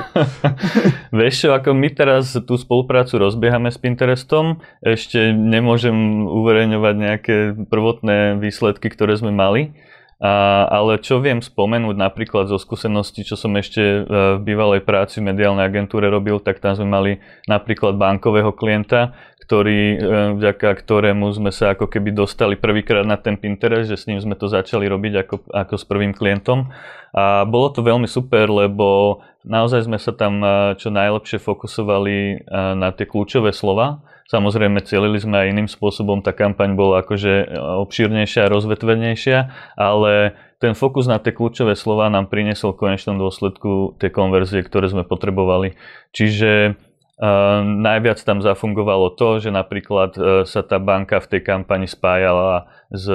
Vieš 1.19 1.51
ako 1.51 1.75
my 1.75 1.89
teraz 1.91 2.32
tú 2.32 2.56
spoluprácu 2.56 3.19
rozbiehame 3.19 3.67
s 3.67 3.75
Pinterestom, 3.75 4.63
ešte 4.80 5.36
nemôžem 5.36 6.23
uverejňovať 6.32 6.95
nejaké 6.95 7.36
prvotné 7.67 8.39
výsledky, 8.39 8.88
ktoré 8.88 9.19
sme 9.19 9.36
mali, 9.36 9.75
a, 10.17 10.65
ale 10.65 10.97
čo 10.97 11.21
viem 11.21 11.45
spomenúť 11.45 11.93
napríklad 11.93 12.49
zo 12.49 12.58
skúseností, 12.58 13.21
čo 13.21 13.38
som 13.38 13.53
ešte 13.53 13.82
e, 13.82 13.97
v 14.38 14.41
bývalej 14.41 14.82
práci 14.82 15.21
v 15.21 15.30
mediálnej 15.30 15.69
agentúre 15.69 16.10
robil, 16.10 16.41
tak 16.41 16.58
tam 16.58 16.73
sme 16.73 16.89
mali 16.89 17.12
napríklad 17.45 18.01
bankového 18.01 18.49
klienta, 18.49 19.13
ktorý, 19.45 19.82
e, 19.93 19.97
vďaka 20.41 20.73
ktorému 20.73 21.30
sme 21.38 21.53
sa 21.53 21.77
ako 21.77 21.86
keby 21.86 22.17
dostali 22.17 22.58
prvýkrát 22.58 23.06
na 23.06 23.13
ten 23.21 23.38
Pinterest, 23.38 23.93
že 23.93 23.97
s 24.01 24.10
ním 24.10 24.17
sme 24.17 24.34
to 24.34 24.49
začali 24.49 24.89
robiť 24.89 25.13
ako, 25.21 25.36
ako 25.53 25.75
s 25.77 25.86
prvým 25.86 26.17
klientom. 26.17 26.65
A 27.13 27.45
bolo 27.45 27.69
to 27.69 27.86
veľmi 27.86 28.10
super, 28.10 28.49
lebo 28.49 29.21
naozaj 29.45 29.86
sme 29.86 30.01
sa 30.01 30.17
tam 30.17 30.41
e, 30.41 30.73
čo 30.82 30.89
najlepšie 30.89 31.38
fokusovali 31.38 32.49
na 32.73 32.89
tie 32.89 33.06
kľúčové 33.06 33.53
slova 33.53 34.01
Samozrejme, 34.27 34.83
celili 34.83 35.15
sme 35.23 35.39
aj 35.39 35.51
iným 35.55 35.69
spôsobom, 35.71 36.19
tá 36.19 36.35
kampaň 36.35 36.75
bola 36.75 36.99
akože 36.99 37.33
e, 37.43 37.45
obšírnejšia 37.87 38.43
a 38.43 38.51
rozvetvenejšia, 38.51 39.37
ale 39.79 40.35
ten 40.59 40.75
fokus 40.75 41.07
na 41.07 41.15
tie 41.15 41.31
kľúčové 41.31 41.79
slova 41.79 42.11
nám 42.11 42.27
priniesol 42.27 42.75
v 42.75 42.91
konečnom 42.91 43.15
dôsledku 43.15 43.95
tie 44.03 44.11
konverzie, 44.11 44.67
ktoré 44.67 44.91
sme 44.91 45.07
potrebovali. 45.07 45.79
Čiže 46.11 46.75
Uh, 47.17 47.65
najviac 47.65 48.21
tam 48.21 48.45
zafungovalo 48.45 49.09
to, 49.17 49.41
že 49.41 49.49
napríklad 49.49 50.13
uh, 50.21 50.45
sa 50.45 50.61
tá 50.61 50.77
banka 50.77 51.17
v 51.17 51.25
tej 51.33 51.41
kampani 51.49 51.89
spájala 51.89 52.69
s, 52.93 53.09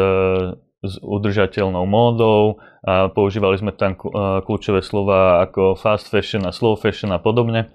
s 0.83 0.93
udržateľnou 0.99 1.87
módou, 1.87 2.59
a 2.83 3.07
používali 3.15 3.63
sme 3.63 3.71
tam 3.71 3.95
kľúčové 4.43 4.83
slova 4.83 5.47
ako 5.47 5.79
fast 5.79 6.11
fashion 6.11 6.43
a 6.43 6.51
slow 6.51 6.75
fashion 6.75 7.15
a 7.15 7.23
podobne. 7.23 7.71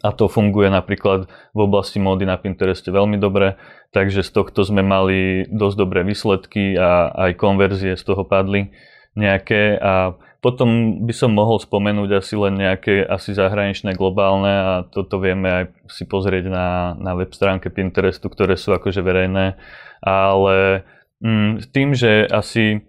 A 0.00 0.08
to 0.16 0.24
funguje 0.24 0.72
napríklad 0.72 1.28
v 1.52 1.60
oblasti 1.60 2.00
módy 2.00 2.24
na 2.24 2.40
Pintereste 2.40 2.88
veľmi 2.88 3.20
dobre, 3.20 3.60
takže 3.92 4.24
z 4.24 4.30
tohto 4.32 4.64
sme 4.64 4.80
mali 4.80 5.44
dosť 5.52 5.76
dobré 5.76 6.00
výsledky 6.00 6.80
a 6.80 7.12
aj 7.12 7.36
konverzie 7.36 7.92
z 7.92 8.02
toho 8.08 8.24
padli 8.24 8.72
nejaké. 9.12 9.76
A 9.76 10.16
potom 10.40 10.98
by 11.04 11.14
som 11.14 11.36
mohol 11.36 11.60
spomenúť 11.60 12.18
asi 12.18 12.34
len 12.34 12.56
nejaké 12.58 13.04
asi 13.04 13.36
zahraničné 13.36 13.92
globálne 13.94 14.50
a 14.50 14.72
toto 14.88 15.20
vieme 15.20 15.46
aj 15.46 15.64
si 15.92 16.08
pozrieť 16.08 16.48
na, 16.48 16.96
na 16.96 17.12
web 17.12 17.30
stránke 17.30 17.68
Pinterestu, 17.68 18.26
ktoré 18.26 18.56
sú 18.58 18.74
akože 18.74 19.04
verejné, 19.04 19.54
ale 20.02 20.82
mm, 21.22 21.70
tým, 21.70 21.94
že 21.94 22.26
asi 22.26 22.82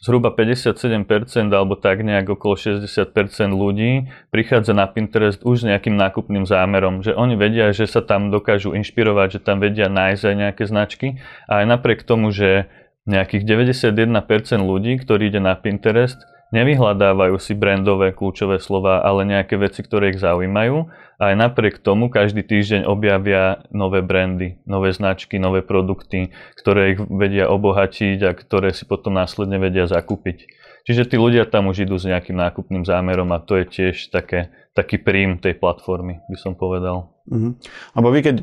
zhruba 0.00 0.32
57% 0.32 1.04
alebo 1.52 1.76
tak 1.76 2.00
nejak 2.00 2.40
okolo 2.40 2.56
60% 2.56 3.04
ľudí 3.52 4.08
prichádza 4.32 4.72
na 4.72 4.88
Pinterest 4.88 5.44
už 5.44 5.64
s 5.64 5.64
nejakým 5.68 5.92
nákupným 5.92 6.48
zámerom, 6.48 7.04
že 7.04 7.12
oni 7.12 7.36
vedia, 7.36 7.68
že 7.76 7.84
sa 7.84 8.00
tam 8.00 8.32
dokážu 8.32 8.72
inšpirovať, 8.72 9.38
že 9.38 9.40
tam 9.44 9.60
vedia 9.60 9.92
nájsť 9.92 10.22
aj 10.24 10.34
nejaké 10.36 10.62
značky. 10.64 11.06
A 11.44 11.60
aj 11.60 11.66
napriek 11.76 12.08
tomu, 12.08 12.32
že 12.32 12.72
nejakých 13.04 13.44
91% 13.44 14.08
ľudí, 14.64 14.96
ktorí 15.00 15.28
ide 15.28 15.40
na 15.40 15.52
Pinterest, 15.56 16.20
nevyhľadávajú 16.50 17.36
si 17.38 17.54
brandové 17.54 18.14
kľúčové 18.14 18.62
slova, 18.62 19.02
ale 19.02 19.26
nejaké 19.26 19.58
veci, 19.58 19.82
ktoré 19.82 20.14
ich 20.14 20.22
zaujímajú. 20.22 20.86
A 21.20 21.32
aj 21.32 21.36
napriek 21.36 21.84
tomu 21.84 22.08
každý 22.08 22.40
týždeň 22.40 22.88
objavia 22.88 23.64
nové 23.70 24.00
brandy, 24.00 24.56
nové 24.64 24.90
značky, 24.94 25.36
nové 25.36 25.60
produkty, 25.60 26.32
ktoré 26.56 26.96
ich 26.96 27.00
vedia 27.06 27.48
obohatiť 27.52 28.18
a 28.24 28.32
ktoré 28.32 28.72
si 28.72 28.88
potom 28.88 29.14
následne 29.18 29.60
vedia 29.60 29.84
zakúpiť. 29.84 30.48
Čiže 30.88 31.12
tí 31.12 31.16
ľudia 31.20 31.44
tam 31.44 31.68
už 31.68 31.84
idú 31.84 32.00
s 32.00 32.08
nejakým 32.08 32.40
nákupným 32.40 32.88
zámerom 32.88 33.28
a 33.36 33.42
to 33.44 33.60
je 33.60 33.64
tiež 33.68 34.08
také, 34.08 34.48
taký 34.72 34.96
príjm 34.96 35.36
tej 35.36 35.60
platformy, 35.60 36.24
by 36.24 36.36
som 36.40 36.56
povedal. 36.56 37.12
Uh-huh. 37.28 37.52
Lebo 37.92 38.08
vy 38.08 38.20
keď 38.24 38.36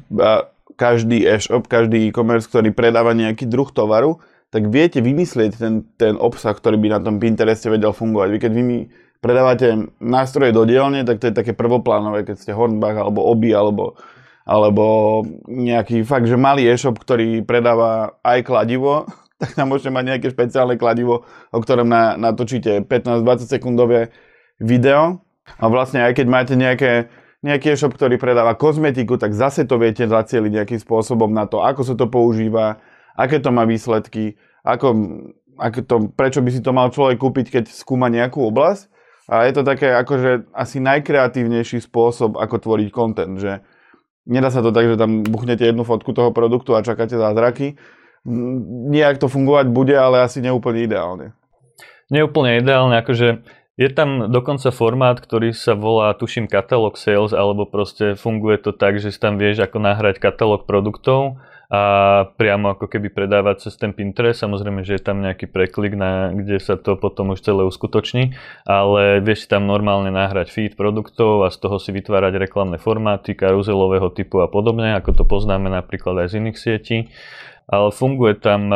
každý 0.78 1.26
e-shop, 1.26 1.66
každý 1.66 2.08
e-commerce, 2.08 2.46
ktorý 2.46 2.70
predáva 2.72 3.18
nejaký 3.18 3.50
druh 3.50 3.68
tovaru, 3.74 4.22
tak 4.48 4.72
viete 4.72 5.04
vymyslieť 5.04 5.60
ten, 5.60 5.84
ten 6.00 6.16
obsah, 6.16 6.56
ktorý 6.56 6.80
by 6.80 6.88
na 6.98 7.00
tom 7.04 7.20
Pintereste 7.20 7.68
vedel 7.68 7.92
fungovať. 7.92 8.28
Vy 8.32 8.40
keď 8.40 8.52
vy 8.56 8.64
mi 8.64 8.80
predávate 9.20 9.92
nástroje 10.00 10.56
do 10.56 10.64
dielne, 10.64 11.04
tak 11.04 11.20
to 11.20 11.30
je 11.30 11.36
také 11.36 11.52
prvoplánové, 11.52 12.24
keď 12.24 12.36
ste 12.40 12.52
Hornbach 12.56 12.96
alebo 12.96 13.26
Obi 13.28 13.52
alebo, 13.52 14.00
alebo 14.48 14.86
nejaký 15.52 16.08
fakt, 16.08 16.32
že 16.32 16.40
malý 16.40 16.70
e-shop, 16.70 16.96
ktorý 16.96 17.44
predáva 17.44 18.16
aj 18.24 18.48
kladivo, 18.48 19.10
tak 19.42 19.54
tam 19.54 19.74
môžete 19.74 19.92
mať 19.92 20.04
nejaké 20.16 20.28
špeciálne 20.32 20.76
kladivo, 20.80 21.28
o 21.52 21.60
ktorom 21.60 21.90
na, 21.90 22.16
natočíte 22.16 22.88
15-20 22.88 23.52
sekundové 23.52 24.16
video 24.58 25.22
A 25.62 25.70
vlastne 25.70 26.02
aj 26.02 26.18
keď 26.18 26.28
máte 26.28 26.54
nejaké, 26.56 27.12
nejaký 27.44 27.76
e-shop, 27.76 27.94
ktorý 27.94 28.16
predáva 28.16 28.56
kozmetiku, 28.56 29.20
tak 29.20 29.36
zase 29.36 29.68
to 29.68 29.76
viete 29.76 30.08
zacieliť 30.08 30.52
nejakým 30.64 30.80
spôsobom 30.82 31.30
na 31.30 31.46
to, 31.46 31.62
ako 31.62 31.82
sa 31.84 31.94
to 32.00 32.10
používa, 32.10 32.80
aké 33.18 33.42
to 33.42 33.50
má 33.50 33.66
výsledky, 33.66 34.38
ako, 34.62 34.88
ako 35.58 35.80
to, 35.84 35.96
prečo 36.14 36.40
by 36.46 36.50
si 36.54 36.62
to 36.62 36.72
mal 36.72 36.94
človek 36.94 37.18
kúpiť, 37.18 37.46
keď 37.50 37.64
skúma 37.74 38.08
nejakú 38.14 38.40
oblasť. 38.46 38.94
A 39.28 39.44
je 39.44 39.60
to 39.60 39.68
také 39.68 39.92
akože 39.92 40.48
asi 40.56 40.80
najkreatívnejší 40.80 41.84
spôsob, 41.84 42.40
ako 42.40 42.64
tvoriť 42.64 42.88
content, 42.96 43.36
že 43.36 43.60
nedá 44.24 44.48
sa 44.48 44.64
to 44.64 44.72
tak, 44.72 44.88
že 44.88 44.96
tam 44.96 45.28
buchnete 45.28 45.68
jednu 45.68 45.84
fotku 45.84 46.16
toho 46.16 46.32
produktu 46.32 46.72
a 46.78 46.86
čakáte 46.86 47.20
zázraky. 47.20 47.76
Nijak 48.88 49.20
to 49.20 49.28
fungovať 49.28 49.68
bude, 49.68 49.96
ale 50.00 50.24
asi 50.24 50.40
neúplne 50.40 50.88
ideálne. 50.88 51.36
Neúplne 52.08 52.64
ideálne, 52.64 53.04
akože 53.04 53.44
je 53.78 53.90
tam 53.94 54.32
dokonca 54.32 54.72
formát, 54.72 55.20
ktorý 55.20 55.52
sa 55.54 55.76
volá, 55.76 56.16
tuším, 56.16 56.50
katalog 56.50 56.96
sales, 56.98 57.36
alebo 57.36 57.68
proste 57.70 58.16
funguje 58.16 58.64
to 58.64 58.72
tak, 58.72 58.98
že 58.98 59.12
si 59.12 59.20
tam 59.20 59.36
vieš 59.36 59.62
ako 59.62 59.84
nahrať 59.84 60.24
katalóg 60.24 60.66
produktov 60.66 61.38
a 61.68 61.82
priamo 62.40 62.72
ako 62.72 62.88
keby 62.88 63.12
predávať 63.12 63.68
cez 63.68 63.76
ten 63.76 63.92
Pinterest. 63.92 64.40
Samozrejme, 64.40 64.88
že 64.88 64.96
je 64.96 65.04
tam 65.04 65.20
nejaký 65.20 65.52
preklik, 65.52 66.00
na, 66.00 66.32
kde 66.32 66.64
sa 66.64 66.80
to 66.80 66.96
potom 66.96 67.36
už 67.36 67.44
celé 67.44 67.68
uskutoční, 67.68 68.40
ale 68.64 69.20
vieš 69.20 69.44
si 69.44 69.48
tam 69.52 69.68
normálne 69.68 70.08
nahrať 70.08 70.48
feed 70.48 70.74
produktov 70.80 71.44
a 71.44 71.52
z 71.52 71.60
toho 71.60 71.76
si 71.76 71.92
vytvárať 71.92 72.40
reklamné 72.40 72.80
formáty 72.80 73.36
karuzelového 73.36 74.08
typu 74.16 74.40
a 74.40 74.48
podobne, 74.48 74.96
ako 74.96 75.12
to 75.12 75.24
poznáme 75.28 75.68
napríklad 75.68 76.24
aj 76.24 76.28
z 76.32 76.34
iných 76.40 76.58
sietí. 76.58 76.98
Ale 77.68 77.92
funguje 77.92 78.40
tam 78.40 78.72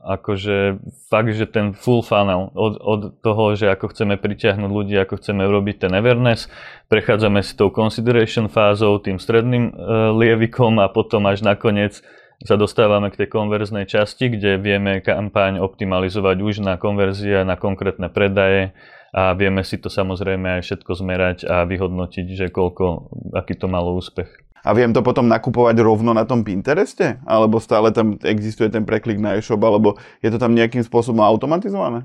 akože 0.00 0.80
fakt, 1.12 1.36
že 1.36 1.44
ten 1.44 1.76
full 1.76 2.00
funnel 2.00 2.48
od, 2.56 2.80
od 2.80 3.00
toho, 3.20 3.52
že 3.52 3.68
ako 3.68 3.92
chceme 3.92 4.16
pritiahnuť 4.16 4.70
ľudí, 4.72 4.96
ako 4.96 5.20
chceme 5.20 5.44
urobiť 5.44 5.86
ten 5.86 5.92
awareness, 5.92 6.48
prechádzame 6.88 7.44
si 7.44 7.52
tou 7.52 7.68
consideration 7.68 8.48
fázou, 8.48 8.96
tým 8.96 9.20
stredným 9.20 9.68
e, 9.68 9.72
lievikom 10.16 10.80
a 10.80 10.88
potom 10.88 11.28
až 11.28 11.44
nakoniec 11.44 12.00
sa 12.40 12.56
dostávame 12.56 13.12
k 13.12 13.20
tej 13.20 13.28
konverznej 13.28 13.84
časti, 13.84 14.32
kde 14.32 14.56
vieme 14.56 15.04
kampaň 15.04 15.60
optimalizovať 15.60 16.36
už 16.40 16.64
na 16.64 16.80
konverzie, 16.80 17.44
na 17.44 17.60
konkrétne 17.60 18.08
predaje 18.08 18.72
a 19.12 19.36
vieme 19.36 19.60
si 19.60 19.76
to 19.76 19.92
samozrejme 19.92 20.58
aj 20.58 20.62
všetko 20.64 20.92
zmerať 20.96 21.38
a 21.44 21.68
vyhodnotiť, 21.68 22.26
že 22.32 22.46
koľko, 22.48 23.12
aký 23.36 23.52
to 23.52 23.68
malo 23.68 23.92
úspech. 24.00 24.32
A 24.60 24.76
viem 24.76 24.92
to 24.92 25.00
potom 25.00 25.24
nakupovať 25.24 25.76
rovno 25.80 26.12
na 26.12 26.28
tom 26.28 26.44
Pintereste? 26.44 27.20
Alebo 27.24 27.60
stále 27.60 27.90
tam 27.90 28.20
existuje 28.20 28.68
ten 28.68 28.84
preklik 28.84 29.16
na 29.16 29.40
e-shop? 29.40 29.60
Alebo 29.60 29.96
je 30.20 30.28
to 30.28 30.36
tam 30.36 30.52
nejakým 30.52 30.84
spôsobom 30.84 31.24
automatizované? 31.24 32.04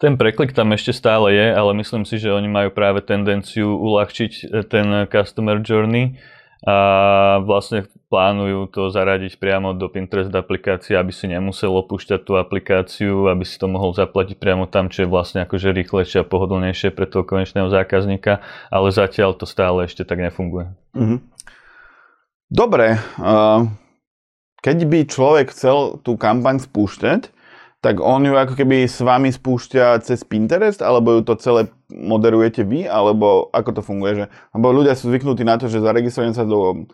Ten 0.00 0.18
preklik 0.18 0.50
tam 0.50 0.74
ešte 0.74 0.90
stále 0.90 1.30
je, 1.30 1.46
ale 1.54 1.78
myslím 1.78 2.02
si, 2.02 2.18
že 2.18 2.34
oni 2.34 2.50
majú 2.50 2.74
práve 2.74 3.06
tendenciu 3.06 3.70
uľahčiť 3.78 4.32
e, 4.50 4.66
ten 4.66 5.06
customer 5.06 5.62
journey 5.62 6.18
a 6.62 7.42
vlastne 7.42 7.90
plánujú 8.06 8.70
to 8.70 8.82
zaradiť 8.94 9.42
priamo 9.42 9.74
do 9.74 9.90
Pinterest 9.90 10.30
aplikácie, 10.30 10.94
aby 10.94 11.10
si 11.10 11.26
nemusel 11.26 11.74
opúšťať 11.74 12.22
tú 12.22 12.38
aplikáciu, 12.38 13.26
aby 13.26 13.42
si 13.42 13.58
to 13.58 13.66
mohol 13.66 13.90
zaplatiť 13.90 14.38
priamo 14.38 14.70
tam, 14.70 14.86
čo 14.86 15.02
je 15.02 15.10
vlastne 15.10 15.42
akože 15.42 15.74
rýchlejšie 15.74 16.22
a 16.22 16.28
pohodlnejšie 16.28 16.94
pre 16.94 17.10
toho 17.10 17.26
konečného 17.26 17.66
zákazníka, 17.66 18.46
ale 18.70 18.94
zatiaľ 18.94 19.34
to 19.34 19.42
stále 19.42 19.82
ešte 19.82 20.06
tak 20.06 20.22
nefunguje. 20.22 20.70
Mm-hmm. 20.94 21.18
Dobre, 22.52 23.00
keď 24.60 24.78
by 24.84 24.98
človek 25.08 25.56
chcel 25.56 26.04
tú 26.04 26.20
kampaň 26.20 26.60
spúšťať, 26.60 27.32
tak 27.80 27.98
on 27.98 28.28
ju 28.28 28.36
ako 28.36 28.60
keby 28.60 28.84
s 28.84 29.00
vami 29.00 29.32
spúšťa 29.32 30.04
cez 30.04 30.20
Pinterest, 30.22 30.84
alebo 30.84 31.16
ju 31.16 31.20
to 31.24 31.34
celé 31.40 31.72
moderujete 31.88 32.60
vy, 32.62 32.84
alebo 32.84 33.48
ako 33.56 33.80
to 33.80 33.82
funguje? 33.82 34.12
Že, 34.20 34.24
lebo 34.54 34.66
ľudia 34.68 34.94
sú 34.94 35.08
zvyknutí 35.08 35.48
na 35.48 35.56
to, 35.56 35.66
že 35.66 35.80
zaregistrujem 35.80 36.36
sa 36.36 36.44
do 36.44 36.84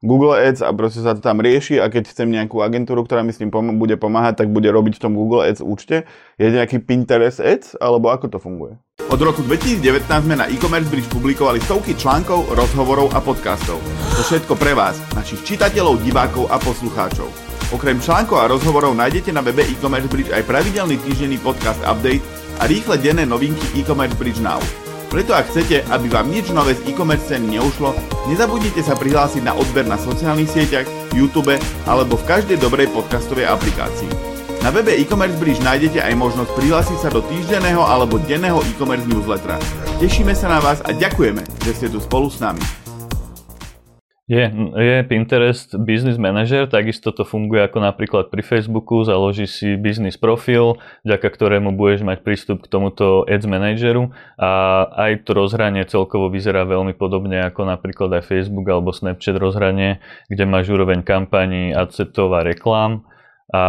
Google 0.00 0.38
Ads 0.38 0.62
a 0.62 0.70
proste 0.70 1.02
sa 1.02 1.12
to 1.12 1.20
tam 1.20 1.42
rieši 1.42 1.82
a 1.82 1.90
keď 1.90 2.14
chcem 2.14 2.30
nejakú 2.30 2.62
agentúru, 2.62 3.02
ktorá 3.02 3.26
mi 3.26 3.34
s 3.34 3.42
tým 3.42 3.50
bude 3.50 3.98
pomáhať, 3.98 4.46
tak 4.46 4.54
bude 4.54 4.70
robiť 4.70 4.96
v 4.96 5.02
tom 5.02 5.18
Google 5.18 5.42
Ads 5.44 5.66
účte. 5.66 6.06
Je 6.38 6.46
nejaký 6.46 6.78
Pinterest 6.78 7.42
Ads, 7.42 7.76
alebo 7.82 8.08
ako 8.14 8.30
to 8.30 8.38
funguje? 8.38 8.78
Od 9.08 9.16
roku 9.24 9.40
2019 9.40 10.04
sme 10.04 10.36
na 10.36 10.52
e-commerce 10.52 10.92
bridge 10.92 11.08
publikovali 11.08 11.64
stovky 11.64 11.96
článkov, 11.96 12.52
rozhovorov 12.52 13.08
a 13.16 13.24
podcastov. 13.24 13.80
To 14.12 14.20
všetko 14.20 14.52
pre 14.60 14.76
vás, 14.76 15.00
našich 15.16 15.40
čitateľov, 15.48 16.04
divákov 16.04 16.44
a 16.52 16.60
poslucháčov. 16.60 17.32
Okrem 17.72 18.04
článkov 18.04 18.36
a 18.36 18.52
rozhovorov 18.52 18.92
nájdete 18.92 19.32
na 19.32 19.40
webe 19.40 19.64
e-commerce 19.64 20.12
bridge 20.12 20.28
aj 20.28 20.44
pravidelný 20.44 21.00
týždenný 21.00 21.40
podcast 21.40 21.80
update 21.88 22.20
a 22.60 22.68
rýchle 22.68 23.00
denné 23.00 23.24
novinky 23.24 23.80
e-commerce 23.80 24.12
bridge 24.12 24.44
now. 24.44 24.60
Preto 25.08 25.32
ak 25.32 25.48
chcete, 25.48 25.88
aby 25.88 26.12
vám 26.12 26.28
nič 26.28 26.52
nové 26.52 26.76
z 26.76 26.92
e-commerce 26.92 27.32
ceny 27.32 27.56
neušlo, 27.56 27.96
nezabudnite 28.28 28.84
sa 28.84 28.92
prihlásiť 28.92 29.40
na 29.40 29.56
odber 29.56 29.88
na 29.88 29.96
sociálnych 29.96 30.52
sieťach, 30.52 30.84
YouTube 31.16 31.56
alebo 31.88 32.20
v 32.20 32.28
každej 32.28 32.60
dobrej 32.60 32.92
podcastovej 32.92 33.48
aplikácii. 33.48 34.27
Na 34.58 34.74
webe 34.74 34.90
e-commerce 34.90 35.38
bridge 35.38 35.62
nájdete 35.62 36.02
aj 36.02 36.18
možnosť 36.18 36.50
prihlásiť 36.58 36.98
sa 36.98 37.14
do 37.14 37.22
týždenného 37.22 37.78
alebo 37.78 38.18
denného 38.18 38.58
e-commerce 38.66 39.06
newslettera. 39.06 39.54
Tešíme 40.02 40.34
sa 40.34 40.50
na 40.50 40.58
vás 40.58 40.82
a 40.82 40.90
ďakujeme, 40.90 41.46
že 41.62 41.70
ste 41.78 41.86
tu 41.86 42.02
spolu 42.02 42.26
s 42.26 42.42
nami. 42.42 42.58
Je, 44.26 44.44
je 44.76 44.96
Pinterest 45.08 45.72
Business 45.78 46.18
Manager, 46.18 46.66
takisto 46.66 47.14
to 47.14 47.22
funguje 47.24 47.64
ako 47.64 47.80
napríklad 47.80 48.34
pri 48.34 48.42
Facebooku, 48.44 49.00
založí 49.06 49.48
si 49.48 49.78
business 49.78 50.20
profil, 50.20 50.76
vďaka 51.06 51.28
ktorému 51.32 51.72
budeš 51.72 52.04
mať 52.04 52.20
prístup 52.20 52.60
k 52.60 52.68
tomuto 52.68 53.24
Ads 53.24 53.48
Manageru 53.48 54.12
a 54.36 54.84
aj 55.06 55.24
to 55.24 55.38
rozhranie 55.38 55.86
celkovo 55.88 56.28
vyzerá 56.28 56.68
veľmi 56.68 56.92
podobne 56.98 57.40
ako 57.46 57.62
napríklad 57.62 58.20
aj 58.20 58.26
Facebook 58.26 58.68
alebo 58.68 58.92
Snapchat 58.92 59.38
rozhranie, 59.38 60.02
kde 60.28 60.44
máš 60.44 60.68
úroveň 60.68 61.06
kampaní, 61.06 61.72
adsetov 61.72 62.36
a 62.36 62.44
reklám 62.44 63.06
a 63.48 63.62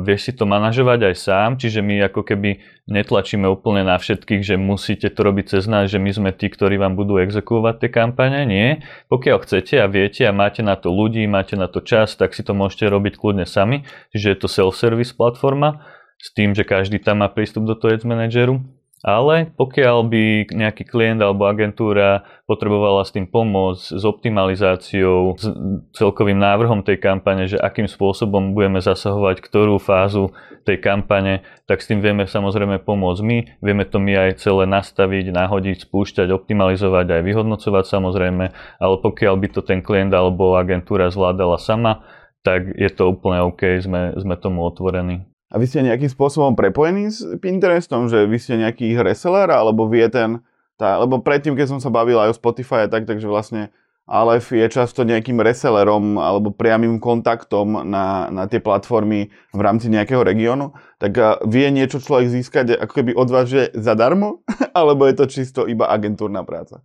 vieš 0.00 0.28
si 0.28 0.32
to 0.32 0.48
manažovať 0.48 1.12
aj 1.12 1.14
sám, 1.20 1.50
čiže 1.60 1.84
my 1.84 2.08
ako 2.08 2.24
keby 2.24 2.56
netlačíme 2.88 3.44
úplne 3.44 3.84
na 3.84 4.00
všetkých, 4.00 4.40
že 4.40 4.56
musíte 4.56 5.12
to 5.12 5.20
robiť 5.20 5.44
cez 5.52 5.68
nás, 5.68 5.92
že 5.92 6.00
my 6.00 6.08
sme 6.08 6.30
tí, 6.32 6.48
ktorí 6.48 6.80
vám 6.80 6.96
budú 6.96 7.20
exekuovať 7.20 7.84
tie 7.84 7.90
kampane, 7.92 8.48
nie. 8.48 8.80
Pokiaľ 9.12 9.44
chcete 9.44 9.76
a 9.76 9.92
viete 9.92 10.24
a 10.24 10.32
máte 10.32 10.64
na 10.64 10.72
to 10.80 10.88
ľudí, 10.88 11.28
máte 11.28 11.52
na 11.52 11.68
to 11.68 11.84
čas, 11.84 12.16
tak 12.16 12.32
si 12.32 12.40
to 12.40 12.56
môžete 12.56 12.88
robiť 12.88 13.20
kľudne 13.20 13.44
sami, 13.44 13.84
čiže 14.16 14.26
je 14.32 14.38
to 14.40 14.48
self-service 14.48 15.12
platforma 15.12 15.84
s 16.16 16.32
tým, 16.32 16.56
že 16.56 16.64
každý 16.64 16.96
tam 16.96 17.20
má 17.20 17.28
prístup 17.28 17.68
do 17.68 17.76
toho 17.76 17.92
Ads 17.92 18.08
Manageru 18.08 18.64
ale 19.06 19.54
pokiaľ 19.54 20.10
by 20.10 20.24
nejaký 20.50 20.82
klient 20.82 21.22
alebo 21.22 21.46
agentúra 21.46 22.26
potrebovala 22.50 23.06
s 23.06 23.14
tým 23.14 23.30
pomôcť, 23.30 23.94
s 23.94 24.02
optimalizáciou, 24.02 25.38
s 25.38 25.46
celkovým 25.94 26.34
návrhom 26.34 26.82
tej 26.82 26.98
kampane, 26.98 27.46
že 27.46 27.54
akým 27.54 27.86
spôsobom 27.86 28.50
budeme 28.50 28.82
zasahovať 28.82 29.46
ktorú 29.46 29.78
fázu 29.78 30.34
tej 30.66 30.82
kampane, 30.82 31.46
tak 31.70 31.78
s 31.78 31.86
tým 31.86 32.02
vieme 32.02 32.26
samozrejme 32.26 32.82
pomôcť 32.82 33.22
my. 33.22 33.38
Vieme 33.62 33.86
to 33.86 34.02
my 34.02 34.26
aj 34.26 34.42
celé 34.42 34.66
nastaviť, 34.66 35.30
nahodiť, 35.30 35.86
spúšťať, 35.86 36.34
optimalizovať, 36.34 37.06
aj 37.06 37.22
vyhodnocovať 37.22 37.84
samozrejme, 37.86 38.44
ale 38.82 38.94
pokiaľ 38.98 39.34
by 39.38 39.48
to 39.54 39.62
ten 39.62 39.86
klient 39.86 40.10
alebo 40.10 40.58
agentúra 40.58 41.14
zvládala 41.14 41.62
sama, 41.62 42.02
tak 42.42 42.74
je 42.74 42.90
to 42.90 43.06
úplne 43.14 43.46
OK, 43.46 43.78
sme, 43.78 44.18
sme 44.18 44.34
tomu 44.34 44.66
otvorení. 44.66 45.35
A 45.56 45.60
vy 45.60 45.64
ste 45.64 45.80
nejakým 45.80 46.12
spôsobom 46.12 46.52
prepojení 46.52 47.08
s 47.08 47.24
Pinterestom, 47.40 48.12
že 48.12 48.28
vy 48.28 48.36
ste 48.36 48.60
nejaký 48.60 48.92
ich 48.92 49.00
reseller, 49.00 49.48
alebo 49.48 49.88
vie 49.88 50.04
ten, 50.12 50.44
tá, 50.76 51.00
lebo 51.00 51.24
predtým, 51.24 51.56
keď 51.56 51.72
som 51.72 51.80
sa 51.80 51.88
bavil 51.88 52.20
aj 52.20 52.36
o 52.36 52.38
Spotify 52.38 52.84
a 52.84 52.92
tak, 52.92 53.08
takže 53.08 53.24
vlastne 53.24 53.72
Aleph 54.04 54.52
je 54.52 54.68
často 54.68 55.00
nejakým 55.00 55.40
resellerom 55.40 56.20
alebo 56.20 56.52
priamým 56.52 57.00
kontaktom 57.00 57.88
na, 57.88 58.28
na 58.28 58.44
tie 58.46 58.60
platformy 58.60 59.32
v 59.56 59.60
rámci 59.64 59.88
nejakého 59.88 60.20
regiónu, 60.20 60.76
tak 61.00 61.16
vie 61.48 61.72
niečo 61.72 62.04
človek 62.04 62.28
získať 62.28 62.76
ako 62.76 62.92
keby 62.92 63.16
od 63.16 63.28
vás, 63.32 63.48
že 63.48 63.72
zadarmo, 63.72 64.44
alebo 64.78 65.08
je 65.08 65.14
to 65.16 65.24
čisto 65.24 65.64
iba 65.64 65.88
agentúrna 65.88 66.44
práca? 66.44 66.84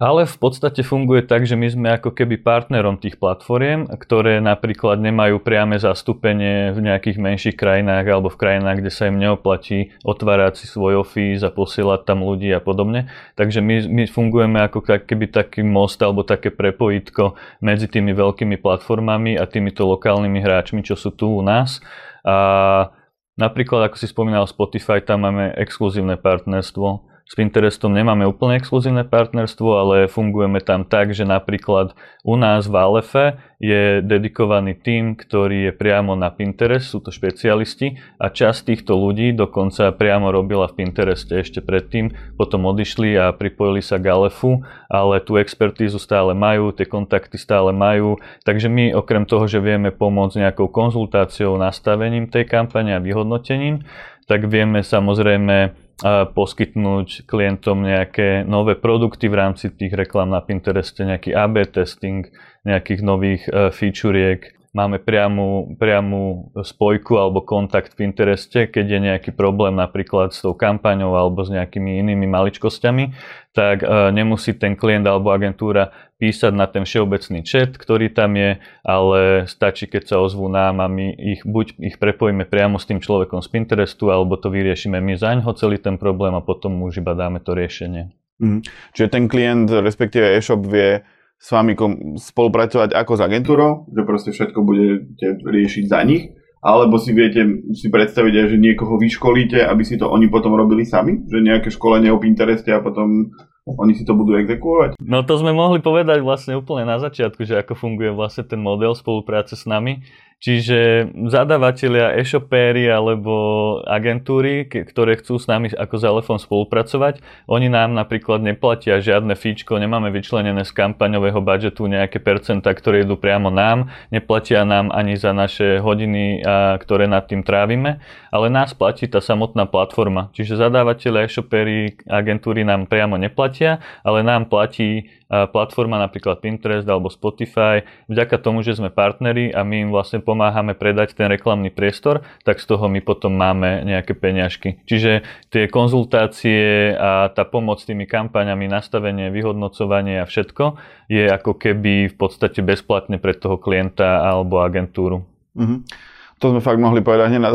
Ale 0.00 0.24
v 0.24 0.36
podstate 0.40 0.80
funguje 0.80 1.20
tak, 1.28 1.44
že 1.44 1.60
my 1.60 1.68
sme 1.68 1.88
ako 1.92 2.16
keby 2.16 2.40
partnerom 2.40 2.96
tých 2.96 3.20
platformiem, 3.20 3.84
ktoré 3.84 4.40
napríklad 4.40 4.96
nemajú 4.96 5.44
priame 5.44 5.76
zastúpenie 5.76 6.72
v 6.72 6.88
nejakých 6.88 7.20
menších 7.20 7.52
krajinách 7.52 8.08
alebo 8.08 8.32
v 8.32 8.40
krajinách, 8.40 8.80
kde 8.80 8.88
sa 8.96 9.12
im 9.12 9.20
neoplatí 9.20 9.92
otvárať 10.00 10.64
si 10.64 10.72
svoj 10.72 11.04
office 11.04 11.44
a 11.44 11.52
posielať 11.52 12.08
tam 12.08 12.24
ľudí 12.24 12.48
a 12.48 12.64
podobne. 12.64 13.12
Takže 13.36 13.60
my, 13.60 13.92
my 13.92 14.04
fungujeme 14.08 14.64
ako 14.64 14.80
keby 15.04 15.28
taký 15.28 15.60
most 15.60 16.00
alebo 16.00 16.24
také 16.24 16.48
prepojitko 16.48 17.36
medzi 17.60 17.84
tými 17.84 18.16
veľkými 18.16 18.56
platformami 18.56 19.36
a 19.36 19.44
týmito 19.44 19.84
lokálnymi 19.84 20.40
hráčmi, 20.40 20.80
čo 20.80 20.96
sú 20.96 21.12
tu 21.12 21.28
u 21.28 21.44
nás. 21.44 21.84
A 22.24 22.88
napríklad, 23.36 23.92
ako 23.92 24.00
si 24.00 24.08
spomínal 24.08 24.48
Spotify, 24.48 25.04
tam 25.04 25.28
máme 25.28 25.52
exkluzívne 25.60 26.16
partnerstvo 26.16 27.09
s 27.30 27.38
Pinterestom 27.38 27.94
nemáme 27.94 28.26
úplne 28.26 28.58
exkluzívne 28.58 29.06
partnerstvo, 29.06 29.68
ale 29.70 30.10
fungujeme 30.10 30.58
tam 30.58 30.82
tak, 30.82 31.14
že 31.14 31.22
napríklad 31.22 31.94
u 32.26 32.34
nás 32.34 32.66
v 32.66 32.74
Alefe 32.74 33.38
je 33.62 34.02
dedikovaný 34.02 34.74
tím, 34.74 35.14
ktorý 35.14 35.70
je 35.70 35.72
priamo 35.78 36.18
na 36.18 36.34
Pinterest, 36.34 36.90
sú 36.90 36.98
to 36.98 37.14
špecialisti 37.14 38.02
a 38.18 38.34
časť 38.34 38.74
týchto 38.74 38.98
ľudí 38.98 39.30
dokonca 39.30 39.94
priamo 39.94 40.34
robila 40.34 40.66
v 40.66 40.82
Pintereste 40.82 41.38
ešte 41.38 41.62
predtým, 41.62 42.10
potom 42.34 42.66
odišli 42.66 43.14
a 43.14 43.30
pripojili 43.30 43.78
sa 43.78 44.02
k 44.02 44.10
Alefu, 44.10 44.66
ale 44.90 45.22
tú 45.22 45.38
expertízu 45.38 46.02
stále 46.02 46.34
majú, 46.34 46.74
tie 46.74 46.90
kontakty 46.90 47.38
stále 47.38 47.70
majú, 47.70 48.18
takže 48.42 48.66
my 48.66 48.90
okrem 48.98 49.22
toho, 49.22 49.46
že 49.46 49.62
vieme 49.62 49.94
pomôcť 49.94 50.50
nejakou 50.50 50.66
konzultáciou, 50.66 51.54
nastavením 51.62 52.26
tej 52.26 52.50
kampane 52.50 52.90
a 52.90 52.98
vyhodnotením, 52.98 53.86
tak 54.26 54.50
vieme 54.50 54.82
samozrejme 54.82 55.74
poskytnúť 56.04 57.28
klientom 57.28 57.84
nejaké 57.84 58.44
nové 58.48 58.76
produkty 58.76 59.28
v 59.28 59.36
rámci 59.36 59.68
tých 59.68 59.92
reklám 59.92 60.32
na 60.32 60.40
Pintereste, 60.40 61.04
nejaký 61.04 61.36
AB 61.36 61.68
testing, 61.68 62.24
nejakých 62.64 63.00
nových 63.04 63.42
e, 63.48 63.68
featuriek. 63.68 64.59
Máme 64.70 65.02
priamu, 65.02 65.74
priamu 65.82 66.54
spojku 66.54 67.18
alebo 67.18 67.42
kontakt 67.42 67.90
v 67.90 68.06
Pintereste, 68.06 68.70
keď 68.70 68.86
je 68.86 68.98
nejaký 69.02 69.30
problém 69.34 69.74
napríklad 69.74 70.30
s 70.30 70.46
tou 70.46 70.54
kampaňou 70.54 71.18
alebo 71.18 71.42
s 71.42 71.50
nejakými 71.50 71.98
inými 71.98 72.30
maličkosťami, 72.30 73.10
tak 73.50 73.82
e, 73.82 74.14
nemusí 74.14 74.54
ten 74.54 74.78
klient 74.78 75.02
alebo 75.10 75.34
agentúra 75.34 75.90
písať 76.22 76.54
na 76.54 76.70
ten 76.70 76.86
všeobecný 76.86 77.42
chat, 77.42 77.74
ktorý 77.74 78.14
tam 78.14 78.38
je, 78.38 78.62
ale 78.86 79.50
stačí, 79.50 79.90
keď 79.90 80.02
sa 80.06 80.16
ozvú 80.22 80.46
nám 80.46 80.78
a 80.78 80.86
my 80.86 81.18
ich 81.18 81.42
buď 81.42 81.74
ich 81.82 81.98
prepojíme 81.98 82.46
priamo 82.46 82.78
s 82.78 82.86
tým 82.86 83.02
človekom 83.02 83.42
z 83.42 83.50
Pinterestu, 83.50 84.14
alebo 84.14 84.38
to 84.38 84.54
vyriešime 84.54 85.02
my 85.02 85.18
za 85.18 85.34
ňo 85.34 85.50
celý 85.58 85.82
ten 85.82 85.98
problém 85.98 86.30
a 86.38 86.46
potom 86.46 86.78
už 86.86 87.02
iba 87.02 87.18
dáme 87.18 87.42
to 87.42 87.58
riešenie. 87.58 88.14
Mm. 88.38 88.62
Čiže 88.94 89.08
ten 89.10 89.26
klient, 89.26 89.66
respektíve 89.66 90.30
e-shop 90.38 90.62
vie 90.62 91.02
s 91.40 91.48
vami 91.48 91.72
kom- 91.72 92.20
spolupracovať 92.20 92.92
ako 92.92 93.12
s 93.16 93.20
agentúrou, 93.24 93.88
že 93.88 94.02
proste 94.04 94.30
všetko 94.36 94.60
budete 94.60 95.40
riešiť 95.40 95.84
za 95.88 96.04
nich, 96.04 96.36
alebo 96.60 97.00
si 97.00 97.16
viete 97.16 97.40
si 97.72 97.88
predstaviť 97.88 98.34
aj, 98.36 98.46
že 98.52 98.58
niekoho 98.60 99.00
vyškolíte, 99.00 99.64
aby 99.64 99.80
si 99.80 99.96
to 99.96 100.12
oni 100.12 100.28
potom 100.28 100.52
robili 100.52 100.84
sami? 100.84 101.24
Že 101.24 101.40
nejaké 101.40 101.72
školenie 101.72 102.12
o 102.12 102.20
Pintereste 102.20 102.68
a 102.76 102.84
potom 102.84 103.32
oni 103.64 103.96
si 103.96 104.04
to 104.04 104.12
budú 104.12 104.36
exekuovať? 104.36 105.00
No 105.00 105.24
to 105.24 105.40
sme 105.40 105.56
mohli 105.56 105.80
povedať 105.80 106.20
vlastne 106.20 106.60
úplne 106.60 106.84
na 106.84 107.00
začiatku, 107.00 107.48
že 107.48 107.64
ako 107.64 107.72
funguje 107.72 108.12
vlastne 108.12 108.44
ten 108.44 108.60
model 108.60 108.92
spolupráce 108.92 109.56
s 109.56 109.64
nami. 109.64 110.04
Čiže 110.40 111.12
zadavatelia, 111.28 112.16
e-shopéry 112.16 112.88
alebo 112.88 113.76
agentúry, 113.84 114.64
ktoré 114.64 115.20
chcú 115.20 115.36
s 115.36 115.44
nami 115.44 115.68
ako 115.68 115.94
s 116.00 116.04
Elefom 116.08 116.38
spolupracovať, 116.40 117.20
oni 117.44 117.68
nám 117.68 117.92
napríklad 117.92 118.40
neplatia 118.40 119.04
žiadne 119.04 119.36
fíčko, 119.36 119.76
nemáme 119.76 120.08
vyčlenené 120.08 120.64
z 120.64 120.72
kampaňového 120.72 121.44
budžetu 121.44 121.84
nejaké 121.84 122.24
percenta, 122.24 122.72
ktoré 122.72 123.04
idú 123.04 123.20
priamo 123.20 123.52
nám, 123.52 123.92
neplatia 124.08 124.64
nám 124.64 124.88
ani 124.88 125.20
za 125.20 125.36
naše 125.36 125.76
hodiny, 125.76 126.40
ktoré 126.80 127.04
nad 127.04 127.28
tým 127.28 127.44
trávime, 127.44 128.00
ale 128.32 128.48
nás 128.48 128.72
platí 128.72 129.12
tá 129.12 129.20
samotná 129.20 129.68
platforma. 129.68 130.32
Čiže 130.32 130.56
zadávateľe, 130.56 131.28
e-shopéry, 131.28 132.00
agentúry 132.08 132.64
nám 132.64 132.88
priamo 132.88 133.20
neplatia, 133.20 133.84
ale 134.00 134.24
nám 134.24 134.48
platí 134.48 135.12
platforma 135.30 136.02
napríklad 136.02 136.42
Pinterest 136.42 136.82
alebo 136.90 137.06
Spotify, 137.06 137.86
vďaka 138.10 138.36
tomu, 138.42 138.66
že 138.66 138.74
sme 138.74 138.90
partneri 138.90 139.54
a 139.54 139.62
my 139.62 139.86
im 139.86 139.90
vlastne 139.94 140.18
pomáhame 140.18 140.74
predať 140.74 141.14
ten 141.14 141.30
reklamný 141.30 141.70
priestor, 141.70 142.26
tak 142.42 142.58
z 142.58 142.66
toho 142.66 142.90
my 142.90 142.98
potom 142.98 143.38
máme 143.38 143.86
nejaké 143.86 144.18
peňažky. 144.18 144.82
Čiže 144.90 145.22
tie 145.54 145.70
konzultácie 145.70 146.92
a 146.98 147.30
tá 147.30 147.46
pomoc 147.46 147.78
s 147.78 147.86
tými 147.86 148.10
kampaňami, 148.10 148.66
nastavenie, 148.66 149.30
vyhodnocovanie 149.30 150.18
a 150.18 150.26
všetko 150.26 150.76
je 151.06 151.30
ako 151.30 151.54
keby 151.54 152.10
v 152.10 152.16
podstate 152.18 152.58
bezplatne 152.66 153.22
pre 153.22 153.32
toho 153.38 153.54
klienta 153.54 154.26
alebo 154.26 154.60
agentúru. 154.66 155.22
Mm-hmm 155.54 156.10
to 156.40 156.56
sme 156.56 156.64
fakt 156.64 156.80
mohli 156.80 157.04
povedať 157.04 157.36
hneď 157.36 157.42
na, 157.44 157.52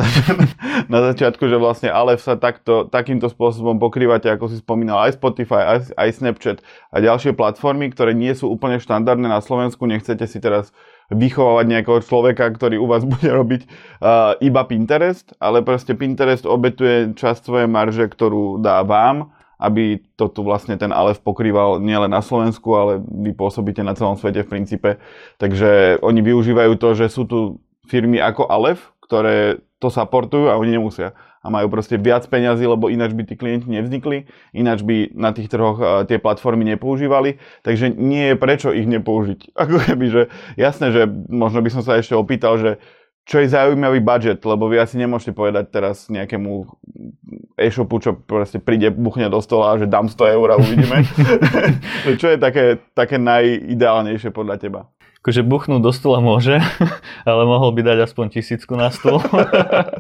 na 0.94 1.00
začiatku, 1.12 1.50
že 1.50 1.58
vlastne 1.58 1.90
Alef 1.90 2.22
sa 2.22 2.38
takto, 2.38 2.86
takýmto 2.86 3.34
spôsobom 3.34 3.82
pokrývate, 3.82 4.30
ako 4.30 4.54
si 4.54 4.62
spomínal, 4.62 5.02
aj 5.02 5.18
Spotify, 5.18 5.76
aj, 5.76 5.98
aj 5.98 6.10
Snapchat 6.22 6.58
a 6.94 6.98
ďalšie 7.02 7.34
platformy, 7.34 7.90
ktoré 7.90 8.14
nie 8.14 8.32
sú 8.38 8.46
úplne 8.46 8.78
štandardné 8.78 9.26
na 9.26 9.42
Slovensku. 9.42 9.90
Nechcete 9.90 10.30
si 10.30 10.38
teraz 10.38 10.70
vychovávať 11.10 11.66
nejakého 11.66 12.00
človeka, 12.06 12.46
ktorý 12.54 12.78
u 12.78 12.86
vás 12.86 13.02
bude 13.18 13.26
robiť 13.26 13.62
uh, 13.66 14.38
iba 14.38 14.62
Pinterest, 14.70 15.34
ale 15.42 15.66
proste 15.66 15.98
Pinterest 15.98 16.46
obetuje 16.46 17.18
časť 17.18 17.42
svojej 17.42 17.68
marže, 17.68 18.06
ktorú 18.06 18.62
dá 18.62 18.86
vám, 18.86 19.34
aby 19.58 20.04
to 20.20 20.30
tu 20.30 20.44
vlastne 20.44 20.78
ten 20.78 20.92
Alef 20.92 21.24
pokrýval 21.26 21.80
nielen 21.82 22.12
na 22.12 22.22
Slovensku, 22.22 22.70
ale 22.76 23.02
vy 23.02 23.32
pôsobíte 23.34 23.82
na 23.82 23.98
celom 23.98 24.20
svete 24.20 24.44
v 24.46 24.52
princípe. 24.52 24.90
Takže 25.40 26.04
oni 26.04 26.22
využívajú 26.22 26.76
to, 26.76 26.90
že 26.94 27.08
sú 27.10 27.24
tu 27.26 27.40
firmy 27.86 28.20
ako 28.20 28.50
Alef, 28.50 28.92
ktoré 29.06 29.62
to 29.78 29.94
supportujú 29.94 30.50
a 30.50 30.58
oni 30.58 30.82
nemusia. 30.82 31.14
A 31.46 31.54
majú 31.54 31.70
proste 31.70 32.02
viac 32.02 32.26
peňazí, 32.26 32.66
lebo 32.66 32.90
ináč 32.90 33.14
by 33.14 33.22
tí 33.22 33.38
klienti 33.38 33.70
nevznikli, 33.70 34.26
ináč 34.50 34.82
by 34.82 35.14
na 35.14 35.30
tých 35.30 35.46
trhoch 35.46 36.10
tie 36.10 36.18
platformy 36.18 36.66
nepoužívali, 36.74 37.38
takže 37.62 37.94
nie 37.94 38.34
je 38.34 38.36
prečo 38.36 38.74
ich 38.74 38.90
nepoužiť. 38.90 39.54
Ako 39.62 39.78
keby, 39.78 40.06
že 40.10 40.22
jasné, 40.58 40.90
že 40.90 41.06
možno 41.30 41.62
by 41.62 41.70
som 41.70 41.86
sa 41.86 42.02
ešte 42.02 42.18
opýtal, 42.18 42.58
že 42.58 42.82
čo 43.26 43.42
je 43.42 43.50
zaujímavý 43.50 44.06
budget, 44.06 44.38
lebo 44.46 44.70
vy 44.70 44.78
asi 44.78 45.02
nemôžete 45.02 45.34
povedať 45.34 45.74
teraz 45.74 46.14
nejakému 46.14 46.70
e-shopu, 47.58 47.98
čo 47.98 48.14
proste 48.14 48.62
príde, 48.62 48.94
buchne 48.94 49.34
do 49.34 49.42
stola, 49.42 49.82
že 49.82 49.90
dám 49.90 50.06
100 50.14 50.38
eur 50.38 50.48
a 50.54 50.62
uvidíme. 50.62 51.02
čo 52.22 52.30
je 52.30 52.38
také, 52.38 52.78
také 52.94 53.18
najideálnejšie 53.18 54.30
podľa 54.30 54.62
teba? 54.62 54.82
Akože 55.26 55.42
buchnúť 55.42 55.82
do 55.82 55.90
stola 55.90 56.22
môže, 56.22 56.62
ale 57.26 57.42
mohol 57.50 57.74
by 57.74 57.82
dať 57.82 58.06
aspoň 58.06 58.38
tisícku 58.38 58.78
na 58.78 58.94
stôl. 58.94 59.18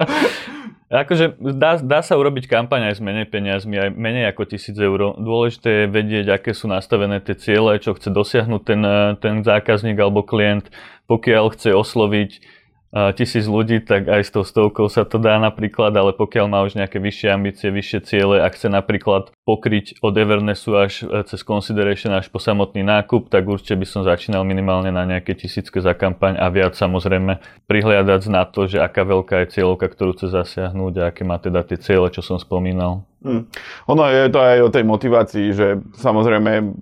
akože 1.01 1.41
dá, 1.57 1.81
dá 1.81 2.05
sa 2.05 2.13
urobiť 2.13 2.45
kampaň 2.45 2.93
aj 2.93 2.95
s 2.97 3.01
menej 3.01 3.25
peniazmi, 3.33 3.73
aj 3.73 3.89
menej 3.97 4.29
ako 4.29 4.45
tisíc 4.45 4.77
eur. 4.77 5.17
Dôležité 5.17 5.69
je 5.81 5.85
vedieť, 5.89 6.25
aké 6.29 6.53
sú 6.53 6.69
nastavené 6.69 7.25
tie 7.25 7.33
ciele, 7.33 7.81
čo 7.81 7.97
chce 7.97 8.13
dosiahnuť 8.13 8.61
ten, 8.61 8.81
ten 9.17 9.35
zákazník 9.41 9.97
alebo 9.97 10.21
klient, 10.21 10.69
pokiaľ 11.09 11.57
chce 11.57 11.73
osloviť 11.73 12.31
tisíc 13.17 13.43
ľudí, 13.49 13.83
tak 13.83 14.07
aj 14.07 14.21
s 14.23 14.31
tou 14.31 14.47
stovkou 14.47 14.87
sa 14.87 15.03
to 15.03 15.19
dá 15.19 15.35
napríklad, 15.35 15.91
ale 15.91 16.15
pokiaľ 16.15 16.45
má 16.47 16.63
už 16.63 16.79
nejaké 16.79 17.01
vyššie 17.01 17.27
ambície, 17.27 17.67
vyššie 17.67 17.99
ciele, 18.07 18.39
ak 18.39 18.55
chce 18.55 18.71
napríklad 18.71 19.34
pokryť 19.45 20.01
od 20.01 20.17
Evernessu 20.17 20.73
až 20.73 21.05
e, 21.05 21.21
cez 21.29 21.45
consideration 21.45 22.09
až 22.17 22.33
po 22.33 22.41
samotný 22.41 22.81
nákup, 22.81 23.29
tak 23.29 23.45
určite 23.45 23.77
by 23.77 23.85
som 23.85 24.01
začínal 24.01 24.41
minimálne 24.41 24.89
na 24.89 25.05
nejaké 25.05 25.37
tisícke 25.37 25.77
za 25.77 25.93
kampaň 25.93 26.41
a 26.41 26.49
viac 26.49 26.73
samozrejme 26.73 27.37
prihliadať 27.69 28.21
na 28.33 28.41
to, 28.49 28.65
že 28.65 28.81
aká 28.81 29.05
veľká 29.05 29.45
je 29.45 29.61
cieľovka, 29.61 29.85
ktorú 29.93 30.17
chce 30.17 30.33
zasiahnuť 30.33 30.93
a 30.97 31.03
aké 31.13 31.21
má 31.21 31.37
teda 31.37 31.61
tie 31.61 31.77
ciele, 31.77 32.09
čo 32.09 32.25
som 32.25 32.41
spomínal. 32.41 33.05
Hmm. 33.21 33.49
Ono 33.89 34.05
je 34.05 34.29
to 34.29 34.37
aj 34.37 34.59
o 34.65 34.69
tej 34.69 34.83
motivácii, 34.85 35.47
že 35.53 35.67
samozrejme 35.97 36.77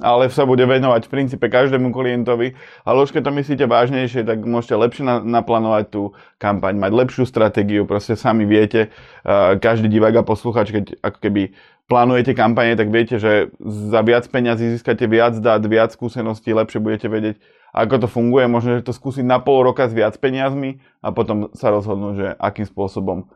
ale 0.00 0.32
sa 0.32 0.48
bude 0.48 0.64
venovať 0.64 1.04
v 1.04 1.12
princípe 1.12 1.46
každému 1.52 1.92
klientovi, 1.92 2.56
ale 2.80 2.98
už 3.04 3.12
keď 3.12 3.28
to 3.28 3.32
myslíte 3.36 3.64
vážnejšie, 3.68 4.24
tak 4.24 4.40
môžete 4.40 4.72
lepšie 4.72 5.04
na, 5.04 5.20
naplánovať 5.20 5.84
tú 5.92 6.02
kampaň, 6.40 6.80
mať 6.80 6.92
lepšiu 6.96 7.24
stratégiu, 7.28 7.84
proste 7.84 8.16
sami 8.16 8.48
viete, 8.48 8.88
uh, 8.88 9.60
každý 9.60 9.92
divák 9.92 10.22
a 10.22 10.28
posluchač, 10.28 10.72
keď 10.72 10.96
ako 11.04 11.18
keby 11.20 11.42
plánujete 11.86 12.34
kampane, 12.34 12.74
tak 12.74 12.90
viete, 12.90 13.16
že 13.22 13.54
za 13.62 14.02
viac 14.02 14.26
peňazí 14.26 14.74
získate 14.74 15.06
viac 15.06 15.38
dát, 15.38 15.62
viac 15.62 15.94
skúseností, 15.94 16.50
lepšie 16.50 16.82
budete 16.82 17.06
vedieť, 17.06 17.36
ako 17.70 18.06
to 18.06 18.08
funguje, 18.10 18.50
možno, 18.50 18.78
že 18.78 18.86
to 18.86 18.94
skúsiť 18.94 19.22
na 19.22 19.38
pol 19.38 19.62
roka 19.62 19.86
s 19.86 19.94
viac 19.94 20.18
peniazmi 20.18 20.82
a 21.04 21.14
potom 21.14 21.52
sa 21.54 21.70
rozhodnúť, 21.70 22.14
že 22.18 22.28
akým 22.40 22.66
spôsobom 22.66 23.30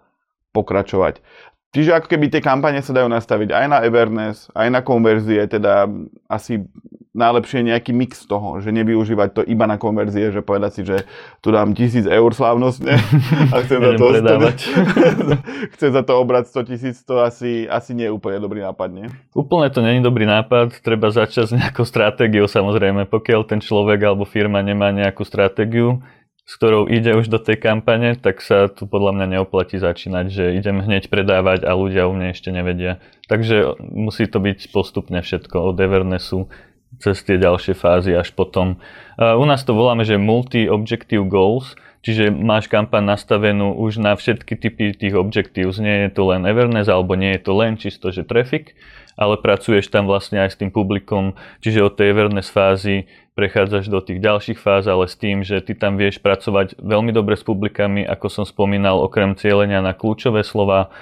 pokračovať. 0.50 1.22
Čiže 1.70 2.02
ako 2.02 2.06
keby 2.10 2.26
tie 2.34 2.42
kampane 2.42 2.82
sa 2.82 2.90
dajú 2.90 3.06
nastaviť 3.06 3.54
aj 3.54 3.66
na 3.70 3.78
Everness, 3.86 4.50
aj 4.58 4.68
na 4.74 4.82
konverzie, 4.82 5.46
teda 5.46 5.86
asi 6.26 6.66
najlepšie 7.10 7.66
nejaký 7.66 7.90
mix 7.90 8.22
toho, 8.22 8.62
že 8.62 8.70
nevyužívať 8.70 9.28
to 9.34 9.42
iba 9.42 9.66
na 9.66 9.82
konverzie, 9.82 10.30
že 10.30 10.46
povedať 10.46 10.70
si, 10.70 10.82
že 10.86 10.96
tu 11.42 11.50
dám 11.50 11.74
tisíc 11.74 12.06
eur 12.06 12.30
slávnostne 12.30 12.94
a 13.50 13.56
chcem 13.66 13.82
za 13.82 13.92
to, 13.98 14.06
chcem 15.74 15.90
za 15.90 16.02
to 16.06 16.12
obrať 16.22 16.54
100 16.54 16.70
tisíc, 16.70 16.96
to 17.02 17.18
asi, 17.18 17.66
asi 17.66 17.98
nie 17.98 18.06
je 18.06 18.14
úplne 18.14 18.38
dobrý 18.38 18.62
nápad, 18.62 18.88
nie? 18.94 19.06
Úplne 19.34 19.68
to 19.74 19.82
není 19.82 19.98
dobrý 19.98 20.22
nápad, 20.22 20.78
treba 20.86 21.10
začať 21.10 21.50
s 21.50 21.52
nejakou 21.56 21.82
stratégiou 21.82 22.46
samozrejme, 22.46 23.10
pokiaľ 23.10 23.42
ten 23.42 23.58
človek 23.58 23.98
alebo 24.06 24.22
firma 24.22 24.62
nemá 24.62 24.94
nejakú 24.94 25.26
stratégiu, 25.26 25.98
s 26.50 26.58
ktorou 26.58 26.90
ide 26.90 27.14
už 27.14 27.30
do 27.30 27.38
tej 27.38 27.62
kampane, 27.62 28.18
tak 28.18 28.42
sa 28.42 28.66
tu 28.66 28.86
podľa 28.86 29.14
mňa 29.14 29.26
neoplatí 29.38 29.78
začínať, 29.78 30.26
že 30.34 30.44
idem 30.58 30.82
hneď 30.82 31.06
predávať 31.06 31.62
a 31.62 31.78
ľudia 31.78 32.10
u 32.10 32.14
mňa 32.14 32.34
ešte 32.34 32.50
nevedia. 32.50 32.98
Takže 33.30 33.78
musí 33.78 34.26
to 34.26 34.42
byť 34.42 34.74
postupne 34.74 35.22
všetko 35.22 35.70
od 35.70 35.78
Evernessu 35.78 36.50
cez 36.98 37.22
tie 37.22 37.38
ďalšie 37.38 37.78
fázy 37.78 38.12
až 38.18 38.34
potom. 38.34 38.82
U 39.20 39.44
nás 39.44 39.60
to 39.68 39.76
voláme, 39.76 40.00
že 40.08 40.16
multi-objective 40.16 41.28
goals, 41.28 41.76
čiže 42.00 42.32
máš 42.32 42.72
kampaň 42.72 43.04
nastavenú 43.04 43.76
už 43.76 44.00
na 44.00 44.16
všetky 44.16 44.56
typy 44.56 44.96
tých 44.96 45.12
objectives. 45.12 45.76
Nie 45.76 46.08
je 46.08 46.16
to 46.16 46.32
len 46.32 46.48
awareness, 46.48 46.88
alebo 46.88 47.12
nie 47.20 47.36
je 47.36 47.44
to 47.44 47.52
len 47.52 47.76
čisto, 47.76 48.08
že 48.08 48.24
traffic, 48.24 48.72
ale 49.20 49.36
pracuješ 49.36 49.92
tam 49.92 50.08
vlastne 50.08 50.40
aj 50.40 50.56
s 50.56 50.58
tým 50.64 50.72
publikom, 50.72 51.36
čiže 51.60 51.84
od 51.84 52.00
tej 52.00 52.16
awareness 52.16 52.48
fázy 52.48 53.04
prechádzaš 53.40 53.88
do 53.88 54.04
tých 54.04 54.20
ďalších 54.20 54.58
fáz, 54.60 54.84
ale 54.84 55.08
s 55.08 55.16
tým, 55.16 55.40
že 55.40 55.64
ty 55.64 55.72
tam 55.72 55.96
vieš 55.96 56.20
pracovať 56.20 56.76
veľmi 56.76 57.08
dobre 57.08 57.40
s 57.40 57.46
publikami, 57.46 58.04
ako 58.04 58.26
som 58.28 58.44
spomínal, 58.44 59.00
okrem 59.00 59.32
cieľenia 59.32 59.80
na 59.80 59.96
kľúčové 59.96 60.44
slova, 60.44 60.92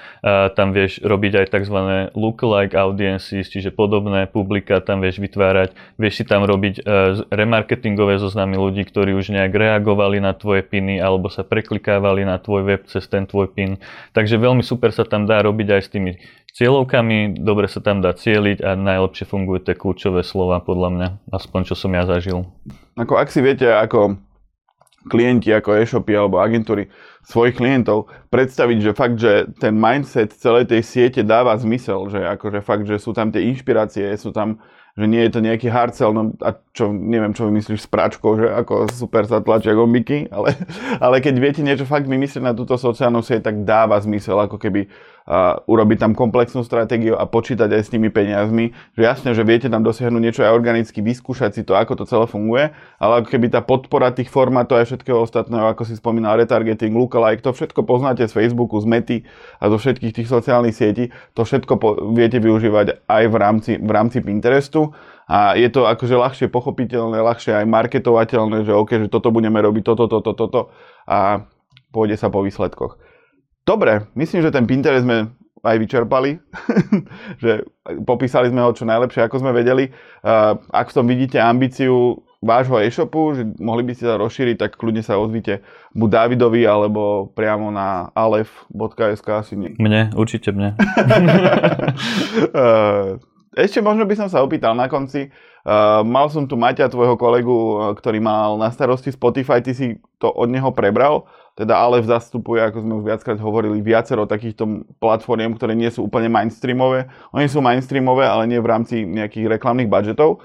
tam 0.54 0.70
vieš 0.70 1.02
robiť 1.02 1.32
aj 1.34 1.46
tzv. 1.50 1.78
lookalike 2.14 2.78
audiences, 2.78 3.50
čiže 3.50 3.74
podobné 3.74 4.30
publika 4.30 4.78
tam 4.78 5.02
vieš 5.02 5.18
vytvárať, 5.18 5.74
vieš 5.98 6.22
si 6.22 6.24
tam 6.28 6.46
robiť 6.46 6.74
e, 6.78 6.82
remarketingové 8.08 8.24
zoznamy 8.24 8.56
ľudí, 8.56 8.82
ktorí 8.88 9.12
už 9.12 9.36
nejak 9.36 9.52
reagovali 9.52 10.20
na 10.20 10.32
tvoje 10.32 10.64
piny 10.64 11.00
alebo 11.00 11.28
sa 11.28 11.44
preklikávali 11.44 12.24
na 12.24 12.40
tvoj 12.40 12.64
web 12.64 12.82
cez 12.88 13.04
ten 13.04 13.28
tvoj 13.28 13.52
pin. 13.52 13.76
Takže 14.16 14.40
veľmi 14.40 14.64
super 14.64 14.90
sa 14.92 15.04
tam 15.04 15.28
dá 15.28 15.44
robiť 15.44 15.68
aj 15.68 15.82
s 15.84 15.92
tými 15.92 16.10
cieľovkami, 16.56 17.38
dobre 17.38 17.68
sa 17.68 17.84
tam 17.84 18.00
dá 18.00 18.16
cieliť 18.16 18.64
a 18.64 18.74
najlepšie 18.74 19.28
fungujú 19.28 19.68
tie 19.68 19.76
kľúčové 19.76 20.24
slova 20.24 20.64
podľa 20.64 20.88
mňa, 20.90 21.08
aspoň 21.36 21.60
čo 21.68 21.74
som 21.76 21.92
ja 21.92 22.08
zažil. 22.08 22.48
Ako 22.96 23.14
ak 23.20 23.28
si 23.30 23.44
viete, 23.44 23.68
ako 23.68 24.18
klienti, 25.06 25.54
ako 25.54 25.78
e-shopy 25.78 26.12
alebo 26.16 26.42
agentúry 26.42 26.90
svojich 27.22 27.60
klientov 27.60 28.08
predstaviť, 28.32 28.78
že 28.82 28.92
fakt, 28.96 29.16
že 29.20 29.46
ten 29.60 29.76
mindset 29.76 30.32
celej 30.34 30.68
tej 30.72 30.82
siete 30.82 31.20
dáva 31.22 31.54
zmysel, 31.60 32.08
že 32.08 32.24
akože 32.24 32.60
fakt, 32.64 32.84
že 32.88 32.96
sú 32.98 33.14
tam 33.14 33.30
tie 33.30 33.46
inšpirácie, 33.52 34.10
sú 34.18 34.34
tam 34.34 34.58
že 34.98 35.06
nie 35.06 35.22
je 35.22 35.30
to 35.30 35.38
nejaký 35.38 35.70
hard 35.70 35.94
sell, 35.94 36.10
no 36.10 36.34
a 36.42 36.58
čo, 36.74 36.90
neviem, 36.90 37.30
čo 37.30 37.46
vymyslíš 37.46 37.86
s 37.86 37.88
práčkou, 37.88 38.34
že 38.34 38.50
ako 38.50 38.90
super 38.90 39.30
sa 39.30 39.38
tlačia 39.38 39.78
gombiky, 39.78 40.26
ale, 40.34 40.58
ale 40.98 41.22
keď 41.22 41.34
viete 41.38 41.62
niečo 41.62 41.86
fakt 41.86 42.10
vymyslieť 42.10 42.42
na 42.42 42.50
túto 42.50 42.74
sociálnu 42.74 43.22
sieť, 43.22 43.46
tak 43.46 43.62
dáva 43.62 43.94
zmysel, 44.02 44.34
ako 44.42 44.58
keby 44.58 44.90
uh, 45.28 45.60
urobiť 45.68 46.00
tam 46.00 46.12
komplexnú 46.16 46.64
stratégiu 46.64 47.12
a 47.14 47.28
počítať 47.28 47.68
aj 47.68 47.82
s 47.84 47.92
tými 47.92 48.08
peniazmi, 48.08 48.72
že 48.96 49.02
jasne, 49.04 49.36
že 49.36 49.44
viete 49.44 49.68
tam 49.68 49.84
dosiahnuť 49.84 50.22
niečo 50.24 50.40
aj 50.40 50.56
organicky, 50.56 51.04
vyskúšať 51.04 51.60
si 51.60 51.62
to, 51.68 51.76
ako 51.76 52.00
to 52.00 52.04
celé 52.08 52.24
funguje, 52.24 52.72
ale 52.96 53.12
ako 53.20 53.28
keby 53.28 53.52
tá 53.52 53.60
podpora 53.60 54.08
tých 54.10 54.32
formátov 54.32 54.80
a 54.80 54.88
všetkého 54.88 55.20
ostatného, 55.20 55.68
ako 55.68 55.84
si 55.84 56.00
spomínal, 56.00 56.40
retargeting, 56.40 56.96
lookalike, 56.96 57.44
to 57.44 57.52
všetko 57.52 57.84
poznáte 57.84 58.24
z 58.24 58.32
Facebooku, 58.32 58.80
z 58.80 58.88
Mety 58.88 59.18
a 59.60 59.68
zo 59.68 59.76
všetkých 59.76 60.16
tých 60.16 60.28
sociálnych 60.32 60.72
sietí, 60.72 61.12
to 61.36 61.44
všetko 61.44 61.72
po, 61.76 61.88
viete 62.16 62.40
využívať 62.40 63.04
aj 63.04 63.24
v 63.28 63.36
rámci, 63.36 63.72
v 63.76 63.90
rámci 63.92 64.24
Pinterestu 64.24 64.96
a 65.28 65.52
je 65.60 65.68
to 65.68 65.84
akože 65.84 66.16
ľahšie 66.16 66.46
pochopiteľné, 66.48 67.20
ľahšie 67.20 67.52
aj 67.52 67.68
marketovateľné, 67.68 68.64
že 68.64 68.72
OK, 68.72 68.96
že 69.04 69.12
toto 69.12 69.28
budeme 69.28 69.60
robiť, 69.60 69.84
toto, 69.84 70.08
toto, 70.08 70.32
toto 70.32 70.60
a 71.04 71.44
pôjde 71.92 72.16
sa 72.16 72.32
po 72.32 72.40
výsledkoch. 72.40 73.07
Dobre, 73.68 74.08
myslím, 74.16 74.40
že 74.40 74.48
ten 74.48 74.64
Pinterest 74.64 75.04
sme 75.04 75.28
aj 75.60 75.76
vyčerpali, 75.76 76.40
že 77.44 77.68
popísali 78.08 78.48
sme 78.48 78.64
ho 78.64 78.72
čo 78.72 78.88
najlepšie, 78.88 79.28
ako 79.28 79.44
sme 79.44 79.52
vedeli. 79.52 79.92
Ak 80.72 80.88
v 80.88 80.96
tom 80.96 81.04
vidíte 81.04 81.36
ambíciu 81.36 82.24
vášho 82.40 82.80
e-shopu, 82.80 83.36
že 83.36 83.44
mohli 83.60 83.84
by 83.84 83.92
ste 83.92 84.08
sa 84.08 84.16
rozšíriť, 84.16 84.56
tak 84.56 84.80
kľudne 84.80 85.04
sa 85.04 85.20
ozvite 85.20 85.60
buď 85.92 86.08
Davidovi, 86.08 86.64
alebo 86.64 87.28
priamo 87.34 87.68
na 87.68 88.08
alef.sk 88.16 89.28
asi 89.28 89.58
nie. 89.58 89.76
Mne, 89.76 90.16
určite 90.16 90.54
mne. 90.54 90.78
Ešte 93.58 93.82
možno 93.82 94.06
by 94.06 94.14
som 94.14 94.30
sa 94.30 94.46
opýtal 94.46 94.78
na 94.78 94.86
konci. 94.86 95.34
Uh, 95.66 96.06
mal 96.06 96.30
som 96.30 96.46
tu 96.46 96.54
Maťa, 96.54 96.86
tvojho 96.86 97.18
kolegu, 97.18 97.50
uh, 97.50 97.90
ktorý 97.92 98.22
mal 98.22 98.54
na 98.54 98.70
starosti 98.70 99.10
Spotify, 99.10 99.58
ty 99.58 99.74
si 99.74 99.98
to 100.22 100.30
od 100.30 100.46
neho 100.46 100.70
prebral. 100.70 101.26
Teda 101.58 101.74
Alef 101.74 102.06
zastupuje, 102.06 102.62
ako 102.62 102.86
sme 102.86 102.92
už 103.02 103.04
viackrát 103.10 103.34
hovorili, 103.42 103.82
viacero 103.82 104.30
takýchto 104.30 104.86
platform, 105.02 105.58
ktoré 105.58 105.74
nie 105.74 105.90
sú 105.90 106.06
úplne 106.06 106.30
mainstreamové. 106.30 107.10
Oni 107.34 107.50
sú 107.50 107.58
mainstreamové, 107.58 108.30
ale 108.30 108.46
nie 108.46 108.62
v 108.62 108.70
rámci 108.70 109.02
nejakých 109.02 109.58
reklamných 109.58 109.90
budžetov. 109.90 110.38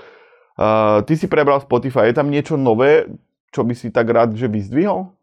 Uh, 0.58 1.06
ty 1.06 1.14
si 1.14 1.30
prebral 1.30 1.62
Spotify, 1.62 2.10
je 2.10 2.18
tam 2.18 2.34
niečo 2.34 2.58
nové, 2.58 3.14
čo 3.54 3.62
by 3.62 3.78
si 3.78 3.94
tak 3.94 4.10
rád, 4.10 4.34
že 4.34 4.50
vyzdvihol? 4.50 5.14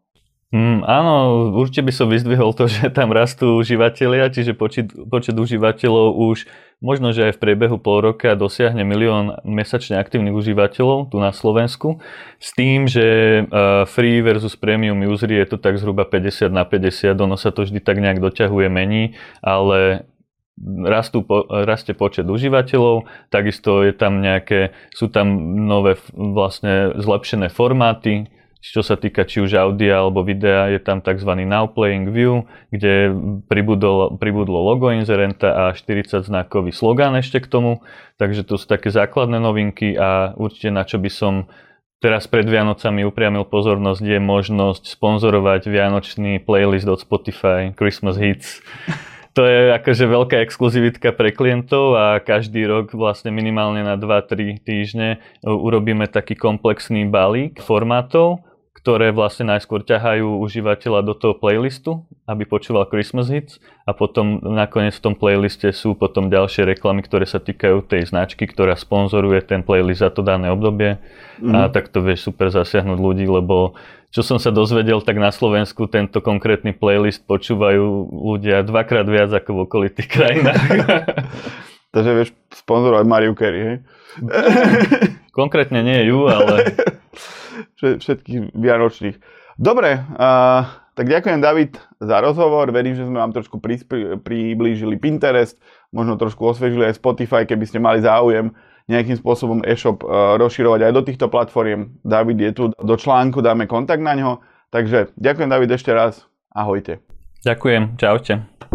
Mm, 0.51 0.83
áno, 0.83 1.47
určite 1.55 1.79
by 1.79 1.93
som 1.95 2.11
vyzdvihol 2.11 2.51
to, 2.51 2.67
že 2.71 2.91
tam 2.91 3.15
rastú 3.15 3.55
užívateľia, 3.63 4.27
čiže 4.27 4.51
počet, 4.51 4.91
počet 4.91 5.31
užívateľov 5.39 6.19
už 6.19 6.43
možno, 6.83 7.15
že 7.15 7.31
aj 7.31 7.39
v 7.39 7.41
priebehu 7.45 7.79
pol 7.79 8.03
roka 8.03 8.35
dosiahne 8.35 8.83
milión 8.83 9.39
mesačne 9.47 9.95
aktívnych 9.95 10.35
užívateľov 10.35 11.13
tu 11.13 11.23
na 11.23 11.31
Slovensku. 11.31 12.03
S 12.41 12.51
tým, 12.51 12.89
že 12.89 13.05
uh, 13.47 13.87
free 13.87 14.19
versus 14.19 14.59
premium 14.59 14.99
usery 15.07 15.39
je 15.39 15.55
to 15.55 15.57
tak 15.61 15.79
zhruba 15.79 16.03
50 16.03 16.51
na 16.51 16.67
50, 16.67 17.15
ono 17.15 17.39
sa 17.39 17.55
to 17.55 17.63
vždy 17.63 17.79
tak 17.79 18.03
nejak 18.03 18.19
doťahuje, 18.19 18.67
mení, 18.67 19.15
ale 19.39 20.03
rastú, 20.83 21.23
rastie 21.47 21.95
počet 21.95 22.27
užívateľov, 22.27 23.07
takisto 23.31 23.87
je 23.87 23.95
tam 23.95 24.19
nejaké, 24.19 24.75
sú 24.91 25.07
tam 25.07 25.31
nové 25.63 25.95
vlastne 26.11 26.91
zlepšené 26.99 27.47
formáty, 27.47 28.27
čo 28.61 28.85
sa 28.85 28.93
týka 28.93 29.25
či 29.25 29.41
už 29.41 29.57
audia 29.57 30.05
alebo 30.05 30.21
videa, 30.21 30.69
je 30.69 30.77
tam 30.77 31.01
tzv. 31.01 31.33
Now 31.43 31.65
Playing 31.65 32.13
View, 32.13 32.45
kde 32.69 33.09
pribudlo, 33.49 34.13
pribudlo 34.21 34.61
logo 34.61 34.93
inzerenta 34.93 35.69
a 35.69 35.73
40 35.73 36.29
znakový 36.29 36.69
slogán 36.69 37.17
ešte 37.17 37.41
k 37.41 37.49
tomu. 37.49 37.81
Takže 38.21 38.45
to 38.45 38.61
sú 38.61 38.69
také 38.69 38.93
základné 38.93 39.41
novinky 39.41 39.97
a 39.97 40.37
určite 40.37 40.69
na 40.69 40.85
čo 40.85 41.01
by 41.01 41.09
som 41.09 41.49
teraz 41.97 42.29
pred 42.29 42.45
Vianocami 42.45 43.01
upriamil 43.01 43.49
pozornosť 43.49 44.05
je 44.05 44.19
možnosť 44.21 44.93
sponzorovať 44.93 45.65
vianočný 45.65 46.45
playlist 46.45 46.85
od 46.85 47.01
Spotify 47.01 47.73
Christmas 47.73 48.21
Hits. 48.21 48.61
To 49.31 49.47
je 49.47 49.71
akože 49.71 50.11
veľká 50.11 50.43
exkluzivitka 50.43 51.15
pre 51.15 51.31
klientov 51.31 51.95
a 51.95 52.19
každý 52.19 52.67
rok 52.67 52.91
vlastne 52.91 53.31
minimálne 53.31 53.79
na 53.79 53.95
2-3 53.95 54.59
týždne 54.59 55.23
urobíme 55.39 56.03
taký 56.11 56.35
komplexný 56.35 57.07
balík 57.07 57.63
formátov, 57.63 58.43
ktoré 58.71 59.11
vlastne 59.11 59.51
najskôr 59.51 59.83
ťahajú 59.83 60.41
užívateľa 60.41 61.03
do 61.03 61.13
toho 61.13 61.35
playlistu, 61.35 62.07
aby 62.25 62.47
počúval 62.47 62.87
Christmas 62.87 63.27
hits 63.27 63.59
a 63.83 63.91
potom 63.91 64.39
nakoniec 64.41 64.95
v 64.95 65.11
tom 65.11 65.13
playliste 65.13 65.69
sú 65.75 65.93
potom 65.93 66.31
ďalšie 66.31 66.65
reklamy, 66.65 67.03
ktoré 67.03 67.27
sa 67.27 67.43
týkajú 67.43 67.83
tej 67.85 68.09
značky, 68.09 68.47
ktorá 68.47 68.79
sponzoruje 68.79 69.43
ten 69.43 69.61
playlist 69.61 70.01
za 70.01 70.09
to 70.09 70.23
dané 70.23 70.49
obdobie 70.49 70.97
mm. 71.43 71.51
a 71.51 71.59
mhm. 71.67 71.71
tak 71.75 71.91
to 71.91 71.99
vieš 71.99 72.31
super 72.31 72.47
zasiahnuť 72.49 72.97
ľudí, 72.97 73.27
lebo 73.27 73.75
čo 74.11 74.27
som 74.27 74.35
sa 74.35 74.51
dozvedel, 74.51 74.99
tak 74.99 75.15
na 75.15 75.31
Slovensku 75.31 75.87
tento 75.87 76.19
konkrétny 76.19 76.75
playlist 76.75 77.23
počúvajú 77.23 78.11
ľudia 78.11 78.59
dvakrát 78.67 79.07
viac 79.07 79.31
ako 79.31 79.49
v 79.55 79.59
okolitých 79.63 80.09
krajinách. 80.11 80.63
Takže 81.95 82.11
vieš 82.19 82.29
sponzorovať 82.51 83.05
Mariu 83.07 83.35
Carey, 83.35 83.61
hej? 83.63 83.77
Konkrétne 85.31 85.79
nie 85.79 86.11
ju, 86.11 86.27
ale 86.27 86.75
všetkých 87.79 88.55
vianočných. 88.55 89.15
Dobre, 89.61 89.99
uh, 89.99 90.65
tak 90.95 91.05
ďakujem 91.07 91.39
David 91.39 91.79
za 92.01 92.19
rozhovor. 92.19 92.71
Verím, 92.73 92.97
že 92.97 93.07
sme 93.07 93.21
vám 93.21 93.31
trošku 93.31 93.61
priblížili 94.21 94.95
Pinterest, 94.97 95.59
možno 95.93 96.17
trošku 96.17 96.43
osvežili 96.43 96.89
aj 96.89 96.99
Spotify, 96.99 97.45
keby 97.45 97.65
ste 97.67 97.79
mali 97.79 98.03
záujem 98.03 98.51
nejakým 98.89 99.15
spôsobom 99.15 99.63
e-shop 99.63 100.03
uh, 100.03 100.35
rozširovať 100.35 100.89
aj 100.89 100.93
do 100.93 101.01
týchto 101.05 101.27
platform. 101.31 101.95
David 102.03 102.37
je 102.41 102.51
tu, 102.51 102.63
do 102.75 102.95
článku 102.97 103.39
dáme 103.39 103.69
kontakt 103.69 104.03
na 104.03 104.17
ňo. 104.17 104.43
Takže 104.71 105.15
ďakujem 105.19 105.49
David 105.51 105.71
ešte 105.75 105.91
raz. 105.91 106.27
Ahojte. 106.51 106.99
Ďakujem, 107.43 107.97
čaute. 107.97 108.70